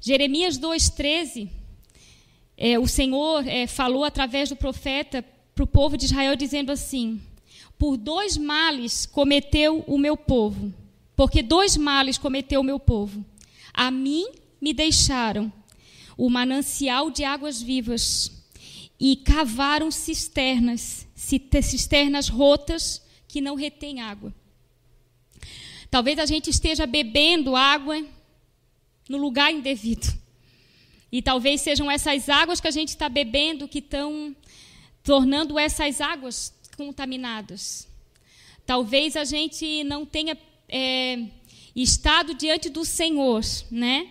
Jeremias 0.00 0.58
2,13, 0.58 1.48
é, 2.56 2.78
o 2.78 2.86
Senhor 2.86 3.46
é, 3.46 3.66
falou 3.66 4.02
através 4.02 4.48
do 4.48 4.56
profeta 4.56 5.22
para 5.56 5.64
o 5.64 5.66
povo 5.66 5.96
de 5.96 6.04
Israel, 6.04 6.36
dizendo 6.36 6.70
assim: 6.70 7.18
Por 7.78 7.96
dois 7.96 8.36
males 8.36 9.06
cometeu 9.06 9.82
o 9.86 9.96
meu 9.96 10.14
povo, 10.14 10.72
porque 11.16 11.42
dois 11.42 11.78
males 11.78 12.18
cometeu 12.18 12.60
o 12.60 12.64
meu 12.64 12.78
povo. 12.78 13.24
A 13.72 13.90
mim 13.90 14.26
me 14.60 14.74
deixaram 14.74 15.50
o 16.14 16.28
manancial 16.28 17.10
de 17.10 17.24
águas 17.24 17.62
vivas 17.62 18.30
e 19.00 19.16
cavaram 19.16 19.90
cisternas, 19.90 21.06
cisternas 21.14 22.28
rotas 22.28 23.02
que 23.26 23.40
não 23.40 23.54
retêm 23.54 24.02
água. 24.02 24.34
Talvez 25.90 26.18
a 26.18 26.26
gente 26.26 26.50
esteja 26.50 26.86
bebendo 26.86 27.56
água 27.56 28.04
no 29.08 29.16
lugar 29.16 29.50
indevido. 29.52 30.06
E 31.10 31.22
talvez 31.22 31.62
sejam 31.62 31.90
essas 31.90 32.28
águas 32.28 32.60
que 32.60 32.68
a 32.68 32.72
gente 32.72 32.88
está 32.88 33.08
bebendo 33.08 33.68
que 33.68 33.78
estão 33.78 34.34
tornando 35.06 35.58
essas 35.58 36.00
águas 36.00 36.52
contaminadas. 36.76 37.88
Talvez 38.66 39.16
a 39.16 39.24
gente 39.24 39.84
não 39.84 40.04
tenha 40.04 40.36
é, 40.68 41.28
estado 41.74 42.34
diante 42.34 42.68
do 42.68 42.84
Senhor, 42.84 43.42
né? 43.70 44.10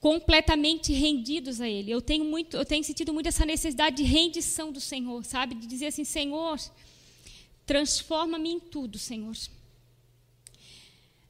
completamente 0.00 0.92
rendidos 0.92 1.60
a 1.60 1.68
Ele. 1.68 1.92
Eu 1.92 2.02
tenho 2.02 2.24
muito, 2.24 2.56
eu 2.56 2.64
tenho 2.64 2.82
sentido 2.82 3.14
muito 3.14 3.28
essa 3.28 3.46
necessidade 3.46 3.98
de 3.98 4.02
rendição 4.02 4.72
do 4.72 4.80
Senhor, 4.80 5.24
sabe? 5.24 5.54
De 5.54 5.64
dizer 5.64 5.86
assim, 5.86 6.02
Senhor, 6.02 6.58
transforma-me 7.64 8.50
em 8.50 8.58
tudo, 8.58 8.98
Senhor. 8.98 9.36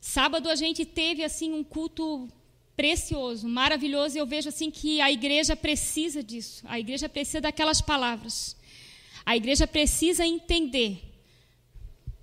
Sábado 0.00 0.48
a 0.48 0.54
gente 0.54 0.86
teve 0.86 1.22
assim 1.22 1.52
um 1.52 1.62
culto 1.62 2.30
precioso, 2.74 3.46
maravilhoso, 3.46 4.16
e 4.16 4.20
eu 4.20 4.26
vejo 4.26 4.48
assim 4.48 4.70
que 4.70 5.02
a 5.02 5.12
igreja 5.12 5.54
precisa 5.54 6.22
disso. 6.22 6.64
A 6.66 6.80
igreja 6.80 7.10
precisa 7.10 7.42
daquelas 7.42 7.82
palavras. 7.82 8.56
A 9.24 9.36
igreja 9.36 9.66
precisa 9.66 10.26
entender 10.26 11.00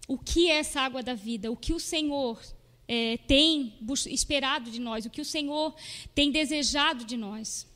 o 0.07 0.17
que 0.17 0.49
é 0.49 0.57
essa 0.57 0.81
água 0.81 1.03
da 1.03 1.13
vida, 1.13 1.51
o 1.51 1.55
que 1.55 1.73
o 1.73 1.79
Senhor 1.79 2.41
é, 2.87 3.17
tem 3.27 3.73
esperado 4.07 4.71
de 4.71 4.79
nós, 4.79 5.05
o 5.05 5.09
que 5.09 5.21
o 5.21 5.25
Senhor 5.25 5.75
tem 6.15 6.31
desejado 6.31 7.05
de 7.05 7.15
nós. 7.15 7.67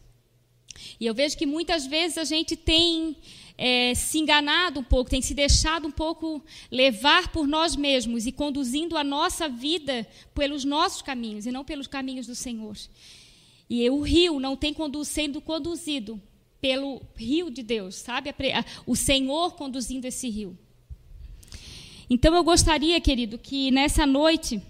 E 1.00 1.06
eu 1.06 1.14
vejo 1.14 1.38
que 1.38 1.46
muitas 1.46 1.86
vezes 1.86 2.18
a 2.18 2.24
gente 2.24 2.56
tem 2.56 3.16
é, 3.56 3.94
se 3.94 4.18
enganado 4.18 4.80
um 4.80 4.84
pouco, 4.84 5.12
tem 5.12 5.22
se 5.22 5.34
deixado 5.36 5.88
um 5.88 5.92
pouco 5.92 6.44
levar 6.72 7.32
por 7.32 7.48
nós 7.48 7.76
mesmos 7.76 8.26
e 8.26 8.32
conduzindo 8.32 8.98
a 8.98 9.04
nossa 9.04 9.48
vida 9.48 10.08
pelos 10.34 10.66
nossos 10.66 11.04
caminhos 11.04 11.46
e 11.46 11.52
não 11.52 11.64
pelos 11.64 11.88
caminhos 11.88 12.26
do 12.26 12.36
Senhor. 12.36 12.76
E 13.70 13.88
o 13.90 14.02
rio 14.02 14.40
não 14.40 14.56
tem 14.56 14.74
condu 14.74 15.06
sendo 15.06 15.40
conduzido 15.40 16.22
pelo 16.64 17.02
rio 17.14 17.52
de 17.52 17.62
Deus, 17.62 17.96
sabe? 17.96 18.34
O 18.88 18.96
Senhor 18.96 19.54
conduzindo 19.56 20.06
esse 20.06 20.30
rio. 20.30 20.58
Então 22.10 22.34
eu 22.34 22.44
gostaria, 22.44 23.00
querido, 23.02 23.38
que 23.38 23.70
nessa 23.70 24.06
noite 24.06 24.62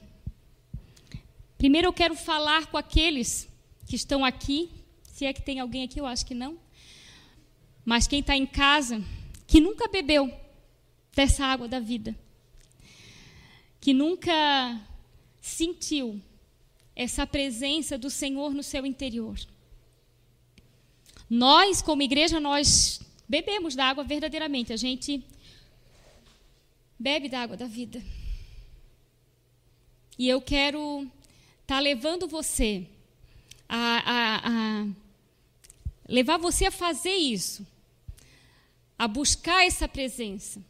Primeiro 1.63 1.87
eu 1.87 1.93
quero 1.93 2.13
falar 2.13 2.65
com 2.67 2.75
aqueles 2.75 3.47
que 3.87 3.95
estão 3.95 4.25
aqui, 4.25 4.69
se 5.03 5.25
é 5.25 5.31
que 5.31 5.41
tem 5.41 5.61
alguém 5.61 5.85
aqui, 5.85 5.97
eu 5.97 6.05
acho 6.05 6.25
que 6.25 6.33
não. 6.33 6.57
Mas 7.85 8.05
quem 8.05 8.19
está 8.19 8.35
em 8.35 8.45
casa, 8.45 9.01
que 9.47 9.61
nunca 9.61 9.87
bebeu 9.87 10.29
dessa 11.15 11.45
água 11.45 11.65
da 11.65 11.79
vida, 11.79 12.13
que 13.79 13.93
nunca 13.93 14.33
sentiu 15.39 16.21
essa 16.93 17.25
presença 17.25 17.97
do 17.97 18.09
Senhor 18.09 18.53
no 18.53 18.61
seu 18.61 18.85
interior. 18.85 19.39
Nós, 21.33 21.81
como 21.81 22.03
igreja, 22.03 22.39
nós 22.39 23.01
bebemos 23.27 23.73
da 23.73 23.85
água 23.85 24.03
verdadeiramente. 24.03 24.71
A 24.71 24.77
gente 24.77 25.25
bebe 26.99 27.27
da 27.27 27.41
água 27.41 27.57
da 27.57 27.65
vida. 27.65 27.99
E 30.15 30.29
eu 30.29 30.39
quero 30.39 31.09
está 31.63 31.79
levando 31.79 32.27
você 32.27 32.85
a, 33.67 34.11
a, 34.11 34.81
a 34.83 34.87
levar 36.07 36.37
você 36.37 36.67
a 36.67 36.71
fazer 36.71 37.15
isso, 37.15 37.65
a 38.95 39.07
buscar 39.07 39.65
essa 39.65 39.87
presença, 39.87 40.63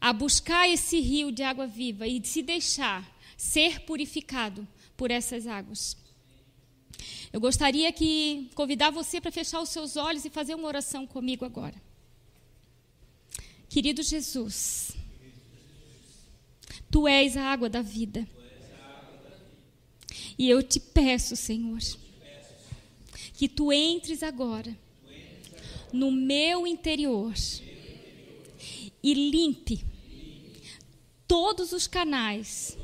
a 0.00 0.14
buscar 0.14 0.66
esse 0.66 0.98
rio 0.98 1.30
de 1.30 1.42
água 1.42 1.66
viva 1.66 2.06
e 2.06 2.24
se 2.24 2.40
deixar 2.40 3.06
ser 3.36 3.80
purificado 3.80 4.66
por 4.96 5.10
essas 5.10 5.46
águas. 5.46 5.94
Eu 7.32 7.40
gostaria 7.40 7.92
que 7.92 8.50
convidar 8.54 8.90
você 8.90 9.20
para 9.20 9.30
fechar 9.30 9.60
os 9.60 9.68
seus 9.68 9.96
olhos 9.96 10.24
e 10.24 10.30
fazer 10.30 10.54
uma 10.54 10.66
oração 10.66 11.06
comigo 11.06 11.44
agora. 11.44 11.80
Querido 13.68 14.02
Jesus, 14.02 14.96
Tu 16.90 17.06
és 17.06 17.36
a 17.36 17.44
água 17.44 17.68
da 17.68 17.82
vida. 17.82 18.26
E 20.36 20.48
eu 20.48 20.62
te 20.62 20.80
peço, 20.80 21.36
Senhor, 21.36 21.78
que 23.34 23.48
tu 23.48 23.72
entres 23.72 24.22
agora 24.22 24.76
no 25.92 26.10
meu 26.10 26.66
interior 26.66 27.32
e 29.02 29.14
limpe 29.14 29.84
todos 31.28 31.72
os 31.72 31.86
canais 31.86 32.76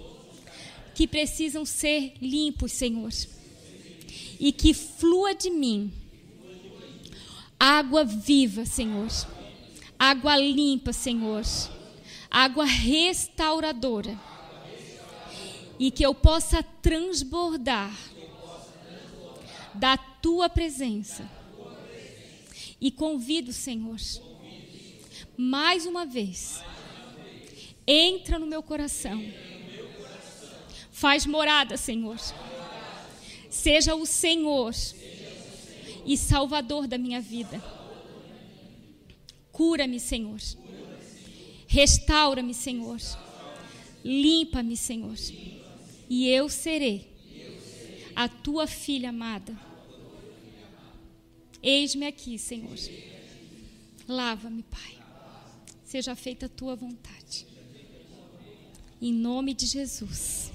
que 0.94 1.06
precisam 1.06 1.64
ser 1.64 2.14
limpos, 2.20 2.72
Senhor. 2.72 3.10
E 4.38 4.52
que 4.52 4.74
flua 4.74 5.34
de 5.34 5.50
mim 5.50 5.92
água 7.58 8.04
viva, 8.04 8.64
Senhor. 8.64 9.08
Água 9.98 10.36
limpa, 10.36 10.92
Senhor. 10.92 11.42
Água 12.30 12.64
restauradora 12.64 14.18
e 15.78 15.90
que 15.90 16.04
eu 16.04 16.14
possa 16.14 16.62
transbordar 16.62 17.94
da 19.74 19.96
tua 19.96 20.48
presença. 20.48 21.28
E 22.80 22.90
convido, 22.90 23.52
Senhor, 23.52 23.96
mais 25.36 25.86
uma 25.86 26.04
vez, 26.04 26.62
entra 27.86 28.38
no 28.38 28.46
meu 28.46 28.62
coração. 28.62 29.22
Faz 30.90 31.26
morada, 31.26 31.76
Senhor. 31.76 32.18
Seja 33.56 33.94
o 33.94 34.06
Senhor 34.06 34.74
e 36.04 36.16
Salvador 36.16 36.86
da 36.86 36.98
minha 36.98 37.20
vida. 37.20 37.62
Cura-me, 39.50 39.98
Senhor. 39.98 40.40
Restaura-me, 41.66 42.54
Senhor 42.54 43.00
Limpa-me, 44.06 44.76
Senhor. 44.76 45.16
E 46.08 46.28
eu 46.28 46.48
serei 46.48 47.12
a 48.14 48.28
tua 48.28 48.68
filha 48.68 49.08
amada. 49.08 49.58
Eis-me 51.60 52.06
aqui, 52.06 52.38
Senhor. 52.38 52.78
Lava-me, 54.06 54.62
Pai. 54.62 54.96
Seja 55.84 56.14
feita 56.14 56.46
a 56.46 56.48
tua 56.48 56.76
vontade. 56.76 57.44
Em 59.02 59.12
nome 59.12 59.52
de 59.52 59.66
Jesus. 59.66 60.52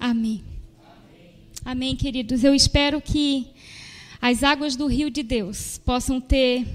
Amém. 0.00 0.53
Amém, 1.66 1.96
queridos. 1.96 2.44
Eu 2.44 2.54
espero 2.54 3.00
que 3.00 3.50
as 4.20 4.42
águas 4.42 4.76
do 4.76 4.86
rio 4.86 5.08
de 5.08 5.22
Deus 5.22 5.78
possam 5.78 6.20
ter, 6.20 6.66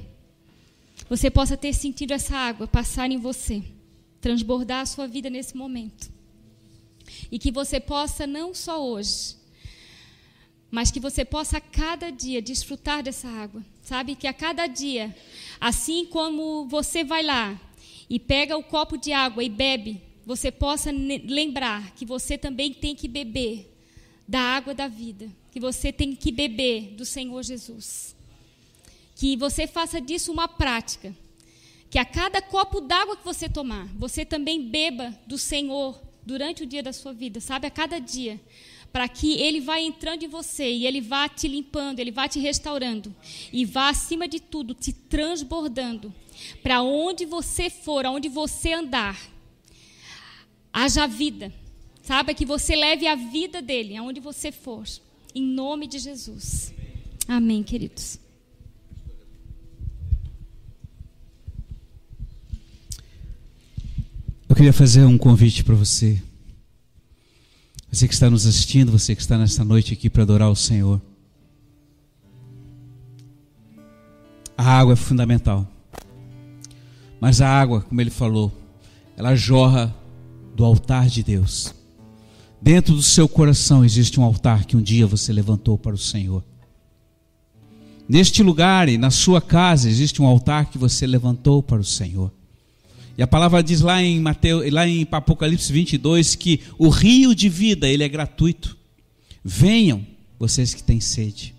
você 1.07 1.29
possa 1.29 1.55
ter 1.55 1.73
sentido 1.73 2.11
essa 2.11 2.35
água 2.35 2.67
passar 2.67 3.11
em 3.11 3.17
você, 3.17 3.61
transbordar 4.19 4.81
a 4.81 4.85
sua 4.87 5.07
vida 5.07 5.29
nesse 5.29 5.55
momento. 5.55 6.11
E 7.31 7.37
que 7.37 7.51
você 7.51 7.79
possa, 7.79 8.25
não 8.25 8.55
só 8.55 8.83
hoje, 8.83 9.35
mas 10.71 10.89
que 10.89 10.99
você 10.99 11.23
possa 11.23 11.57
a 11.57 11.61
cada 11.61 12.09
dia 12.09 12.41
desfrutar 12.41 13.03
dessa 13.03 13.27
água. 13.27 13.63
Sabe? 13.83 14.15
Que 14.15 14.25
a 14.25 14.33
cada 14.33 14.65
dia, 14.65 15.15
assim 15.61 16.03
como 16.07 16.65
você 16.65 17.03
vai 17.03 17.21
lá 17.21 17.61
e 18.09 18.17
pega 18.17 18.57
o 18.57 18.63
copo 18.63 18.97
de 18.97 19.11
água 19.11 19.43
e 19.43 19.49
bebe, 19.49 20.01
você 20.25 20.51
possa 20.51 20.89
lembrar 20.91 21.93
que 21.93 22.07
você 22.07 22.39
também 22.39 22.73
tem 22.73 22.95
que 22.95 23.07
beber 23.07 23.69
da 24.29 24.39
água 24.39 24.75
da 24.75 24.87
vida 24.87 25.27
que 25.51 25.59
você 25.59 25.91
tem 25.91 26.15
que 26.15 26.31
beber 26.31 26.91
do 26.91 27.03
Senhor 27.03 27.41
Jesus. 27.41 28.15
Que 29.15 29.35
você 29.35 29.65
faça 29.65 29.99
disso 29.99 30.31
uma 30.31 30.47
prática. 30.47 31.15
Que 31.89 31.97
a 31.97 32.05
cada 32.05 32.39
copo 32.39 32.79
d'água 32.79 33.17
que 33.17 33.25
você 33.25 33.49
tomar, 33.49 33.87
você 33.95 34.23
também 34.23 34.69
beba 34.69 35.17
do 35.25 35.35
Senhor 35.35 35.99
durante 36.23 36.61
o 36.61 36.67
dia 36.67 36.83
da 36.83 36.93
sua 36.93 37.11
vida, 37.11 37.39
sabe? 37.39 37.65
A 37.65 37.71
cada 37.71 37.97
dia. 37.97 38.39
Para 38.91 39.07
que 39.07 39.33
Ele 39.33 39.59
vá 39.59 39.79
entrando 39.79 40.21
em 40.21 40.27
você 40.27 40.71
e 40.71 40.85
Ele 40.85 41.01
vá 41.01 41.27
te 41.27 41.47
limpando, 41.47 41.99
Ele 41.99 42.11
vá 42.11 42.27
te 42.27 42.39
restaurando. 42.39 43.13
E 43.51 43.65
vá, 43.65 43.89
acima 43.89 44.27
de 44.27 44.39
tudo, 44.39 44.75
te 44.75 44.93
transbordando. 44.93 46.13
Para 46.61 46.83
onde 46.83 47.25
você 47.25 47.67
for, 47.67 48.05
aonde 48.05 48.29
você 48.29 48.73
andar, 48.73 49.19
haja 50.71 51.07
vida. 51.07 51.51
Sabe? 52.09 52.33
Que 52.33 52.43
você 52.43 52.75
leve 52.75 53.05
a 53.05 53.13
vida 53.13 53.61
dele 53.61 53.95
aonde 53.95 54.19
você 54.19 54.51
for. 54.51 54.83
Em 55.35 55.43
nome 55.43 55.85
de 55.85 55.99
Jesus. 55.99 56.73
Amém, 57.27 57.61
queridos. 57.61 58.17
Eu 64.49 64.55
queria 64.55 64.73
fazer 64.73 65.03
um 65.03 65.19
convite 65.19 65.63
para 65.63 65.75
você. 65.75 66.19
Você 67.91 68.07
que 68.07 68.13
está 68.15 68.27
nos 68.27 68.47
assistindo, 68.47 68.91
você 68.91 69.15
que 69.15 69.21
está 69.21 69.37
nesta 69.37 69.63
noite 69.63 69.93
aqui 69.93 70.09
para 70.09 70.23
adorar 70.23 70.49
o 70.49 70.55
Senhor. 70.55 70.99
A 74.57 74.79
água 74.79 74.93
é 74.93 74.95
fundamental. 74.95 75.71
Mas 77.21 77.39
a 77.39 77.47
água, 77.47 77.81
como 77.81 78.01
ele 78.01 78.09
falou, 78.09 78.51
ela 79.15 79.35
jorra 79.35 79.95
do 80.55 80.65
altar 80.65 81.07
de 81.07 81.21
Deus. 81.21 81.77
Dentro 82.61 82.93
do 82.93 83.01
seu 83.01 83.27
coração 83.27 83.85
existe 83.85 84.19
um 84.19 84.23
altar 84.23 84.65
que 84.65 84.75
um 84.75 84.81
dia 84.81 85.07
você 85.07 85.31
levantou 85.31 85.77
para 85.77 85.95
o 85.95 85.97
Senhor. 85.97 86.43
Neste 88.07 88.43
lugar 88.43 88.89
e 88.89 88.97
na 88.97 89.11
sua 89.11 89.39
casa 89.39 89.87
existe 89.87 90.21
um 90.21 90.25
altar 90.25 90.65
que 90.65 90.77
você 90.77 91.07
levantou 91.07 91.63
para 91.63 91.79
o 91.79 91.85
Senhor. 91.85 92.31
E 93.17 93.21
a 93.21 93.27
palavra 93.27 93.61
diz 93.63 93.81
lá 93.81 94.01
em 94.01 94.19
Mateus, 94.19 94.71
lá 94.71 94.87
em 94.87 95.07
Apocalipse 95.09 95.71
22 95.71 96.35
que 96.35 96.61
o 96.77 96.89
rio 96.89 97.33
de 97.33 97.47
vida, 97.47 97.87
ele 97.87 98.03
é 98.03 98.09
gratuito. 98.09 98.77
Venham, 99.43 100.05
vocês 100.37 100.73
que 100.73 100.83
têm 100.83 100.99
sede. 100.99 101.55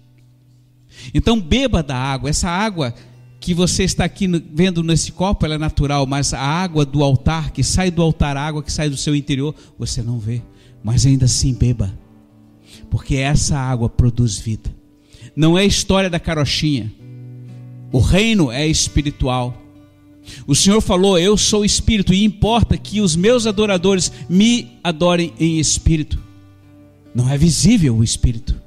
Então 1.15 1.41
beba 1.41 1.83
da 1.83 1.97
água. 1.97 2.29
Essa 2.29 2.49
água 2.49 2.95
que 3.39 3.55
você 3.55 3.85
está 3.85 4.05
aqui 4.05 4.27
vendo 4.53 4.83
nesse 4.83 5.13
copo, 5.13 5.47
ela 5.47 5.55
é 5.55 5.59
natural, 5.59 6.07
mas 6.07 6.35
a 6.35 6.41
água 6.41 6.85
do 6.85 7.03
altar, 7.03 7.53
que 7.53 7.63
sai 7.63 7.91
do 7.91 8.03
altar, 8.03 8.37
a 8.37 8.47
água 8.47 8.63
que 8.63 8.73
sai 8.73 8.91
do 8.91 8.97
seu 8.99 9.17
interior, 9.17 9.55
você 9.79 10.03
não 10.03 10.19
vê 10.19 10.43
mas 10.83 11.07
ainda 11.07 11.27
assim 11.27 11.55
beba, 11.55 11.93
porque 12.89 13.17
essa 13.17 13.59
água 13.59 13.89
produz 13.89 14.39
vida. 14.39 14.75
Não 15.35 15.57
é 15.57 15.65
história 15.65 16.11
da 16.11 16.19
carochinha, 16.19 16.93
o 17.93 17.99
reino 17.99 18.51
é 18.51 18.67
espiritual. 18.67 19.57
O 20.47 20.55
Senhor 20.55 20.81
falou: 20.81 21.19
Eu 21.19 21.37
sou 21.37 21.65
espírito, 21.65 22.15
e 22.15 22.25
importa 22.25 22.77
que 22.77 23.01
os 23.01 23.17
meus 23.17 23.47
adoradores 23.47 24.13
me 24.29 24.79
adorem 24.83 25.33
em 25.39 25.59
espírito. 25.59 26.19
Não 27.15 27.29
é 27.29 27.37
visível 27.37 27.97
o 27.97 28.05
espírito. 28.05 28.61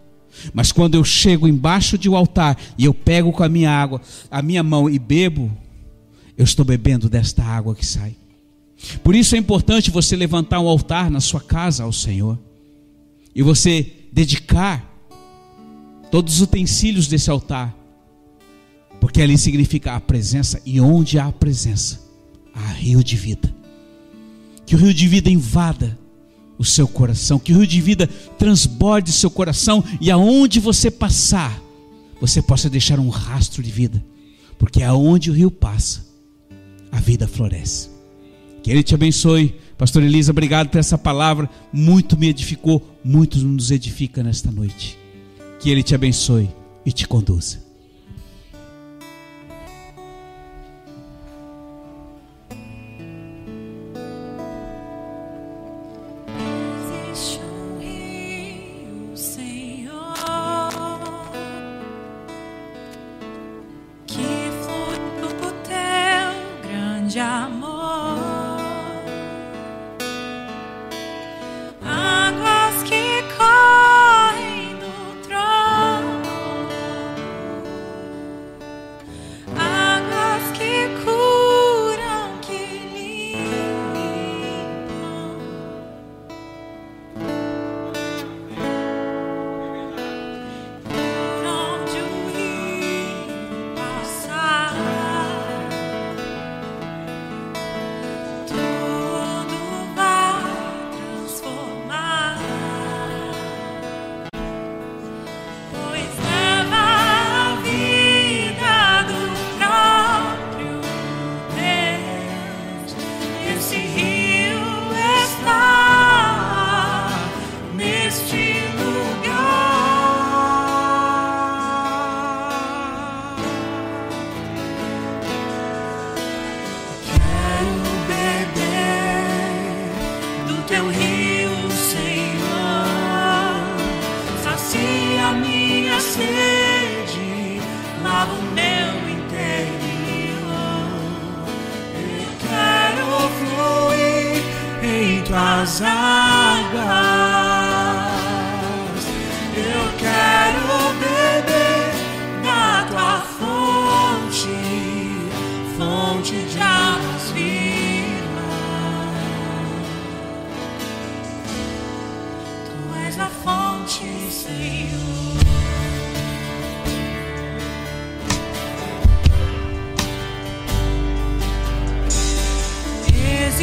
Mas 0.54 0.72
quando 0.72 0.96
eu 0.96 1.04
chego 1.04 1.48
embaixo 1.48 1.98
de 1.98 2.10
um 2.10 2.18
altar 2.18 2.58
e 2.78 2.86
eu 2.86 2.94
pego 2.94 3.32
com 3.32 3.44
a 3.44 3.50
minha 3.50 3.72
água, 3.72 4.02
a 4.30 4.42
minha 4.42 4.64
mão 4.64 4.90
e 4.90 5.00
bebo, 5.00 5.50
eu 6.38 6.44
estou 6.44 6.66
bebendo 6.66 7.08
desta 7.08 7.44
água 7.44 7.76
que 7.76 7.86
sai. 7.86 8.16
Por 9.04 9.16
isso 9.16 9.36
é 9.36 9.38
importante 9.38 9.92
você 9.92 10.16
levantar 10.16 10.60
um 10.60 10.68
altar 10.68 11.10
na 11.10 11.20
sua 11.20 11.42
casa 11.42 11.84
ao 11.84 11.94
Senhor 11.94 12.38
e 13.36 13.42
você 13.42 13.92
dedicar 14.12 14.90
todos 16.12 16.36
os 16.36 16.42
utensílios 16.42 17.08
desse 17.08 17.30
altar, 17.30 17.76
porque 19.00 19.22
ali 19.22 19.38
significa 19.38 19.96
a 19.96 20.00
presença 20.00 20.62
e 20.66 20.80
onde 20.80 21.18
há 21.18 21.26
a 21.26 21.32
presença, 21.32 22.00
há 22.54 22.72
rio 22.74 23.04
de 23.04 23.16
vida. 23.16 23.54
Que 24.66 24.76
o 24.76 24.78
rio 24.78 24.94
de 24.94 25.08
vida 25.08 25.30
invada 25.30 25.98
o 26.58 26.64
seu 26.64 26.88
coração, 26.88 27.40
que 27.40 27.52
o 27.52 27.58
rio 27.58 27.68
de 27.68 27.82
vida 27.82 28.08
transborde 28.38 29.12
seu 29.12 29.30
coração 29.30 29.84
e 30.00 30.12
aonde 30.12 30.60
você 30.60 30.92
passar, 30.92 31.62
você 32.22 32.42
possa 32.42 32.70
deixar 32.70 33.00
um 33.00 33.10
rastro 33.10 33.64
de 33.64 33.72
vida, 33.72 34.04
porque 34.58 34.84
aonde 34.84 35.32
o 35.32 35.34
rio 35.34 35.52
passa, 35.52 36.06
a 36.92 37.00
vida 37.00 37.28
floresce. 37.28 37.93
Que 38.64 38.72
Ele 38.72 38.82
te 38.82 38.96
abençoe. 38.96 39.56
Pastor 39.78 40.02
Elisa, 40.02 40.32
obrigado 40.32 40.70
por 40.70 40.80
essa 40.80 40.98
palavra. 40.98 41.50
Muito 41.72 42.18
me 42.18 42.30
edificou, 42.30 42.98
muito 43.04 43.38
nos 43.38 43.70
edifica 43.70 44.24
nesta 44.24 44.50
noite. 44.50 44.98
Que 45.60 45.70
Ele 45.70 45.84
te 45.84 45.94
abençoe 45.94 46.50
e 46.86 46.92
te 46.92 47.08
conduza. 47.08 47.63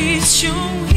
existe 0.00 0.48
um 0.48 0.89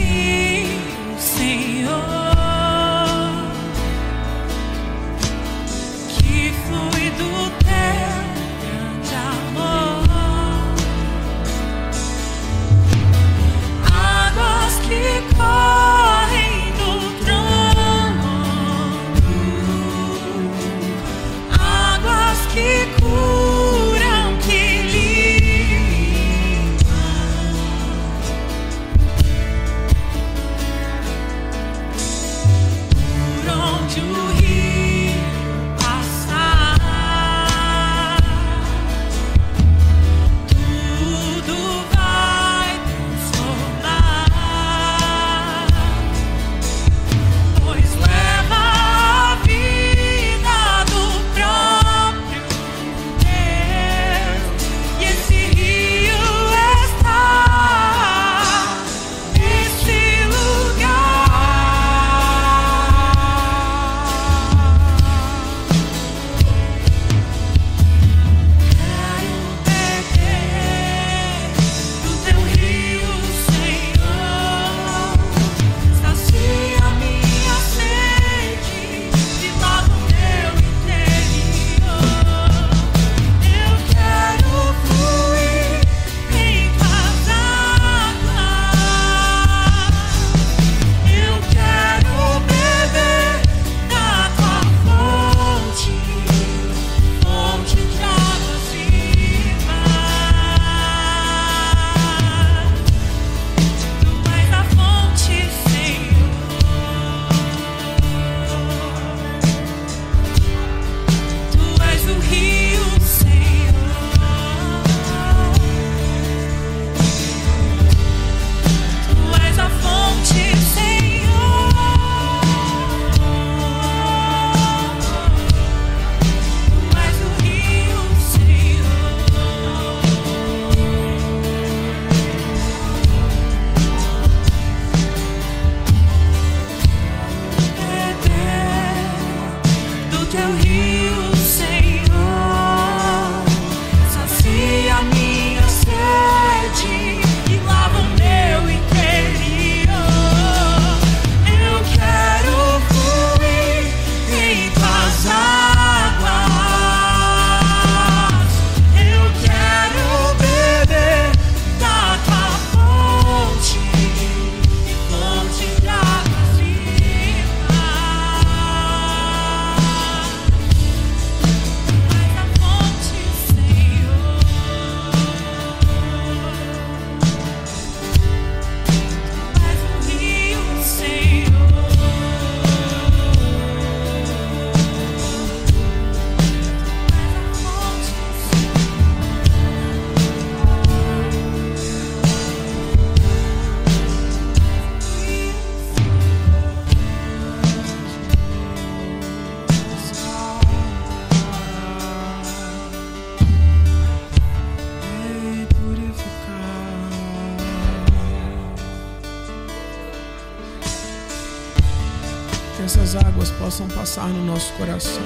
possam 213.74 213.88
passar 213.88 214.28
no 214.28 214.46
nosso 214.46 214.72
coração, 214.74 215.24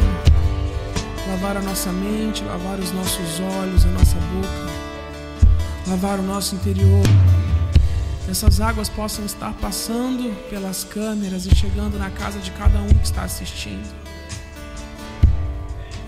lavar 1.28 1.58
a 1.58 1.62
nossa 1.62 1.92
mente, 1.92 2.46
lavar 2.46 2.80
os 2.80 2.94
nossos 2.94 3.42
olhos, 3.42 3.84
a 3.84 3.90
nossa 3.90 4.16
boca, 4.16 4.72
lavar 5.86 6.18
o 6.18 6.24
nosso 6.24 6.56
interior. 6.56 7.04
Essas 8.30 8.62
águas 8.62 8.88
possam 8.88 9.26
estar 9.26 9.54
passando 9.56 10.34
pelas 10.50 10.86
câmeras 10.86 11.46
e 11.46 11.54
chegando 11.54 12.00
na 12.00 12.10
casa 12.10 12.40
de 12.40 12.52
cada 12.52 12.80
um 12.80 12.88
que 12.88 13.04
está 13.04 13.24
assistindo. 13.24 13.94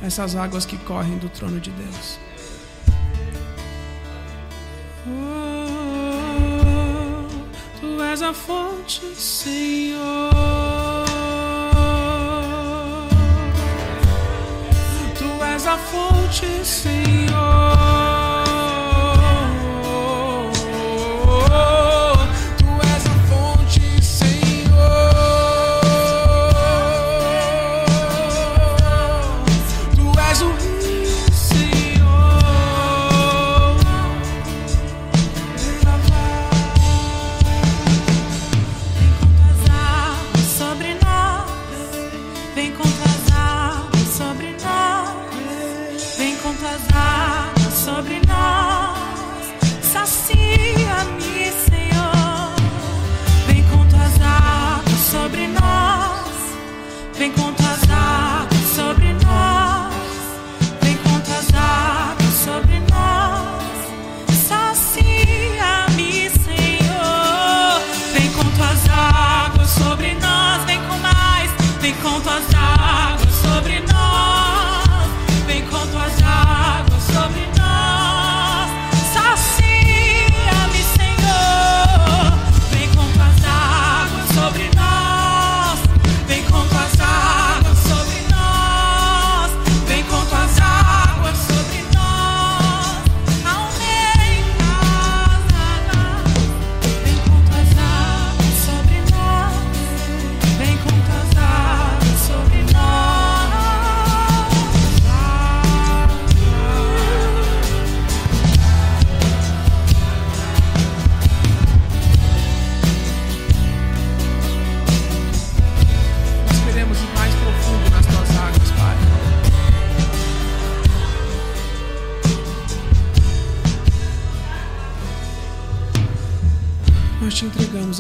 Essas 0.02 0.34
águas 0.34 0.66
que 0.66 0.78
correm 0.78 1.18
do 1.18 1.28
trono 1.28 1.60
de 1.60 1.72
Deus. 1.72 2.18
Oh, 5.06 5.68
tu 7.82 8.02
és 8.02 8.22
a 8.22 8.34
fonte, 8.34 9.02
Senhor. 9.14 10.39
fortune, 15.92 16.64
Senhor. 16.64 17.49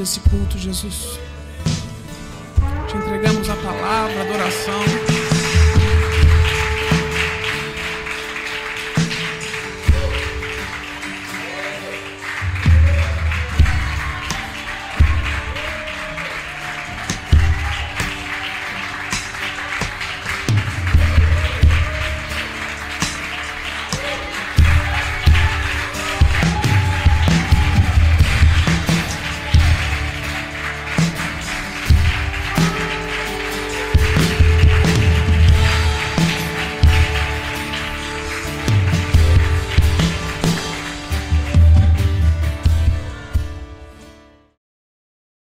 esse 0.01 0.19
culto, 0.21 0.57
Jesus. 0.57 1.19
Te 2.87 2.97
entregamos 2.97 3.49
a 3.49 3.55
palavra, 3.55 4.19
a 4.19 4.21
adoração. 4.21 5.18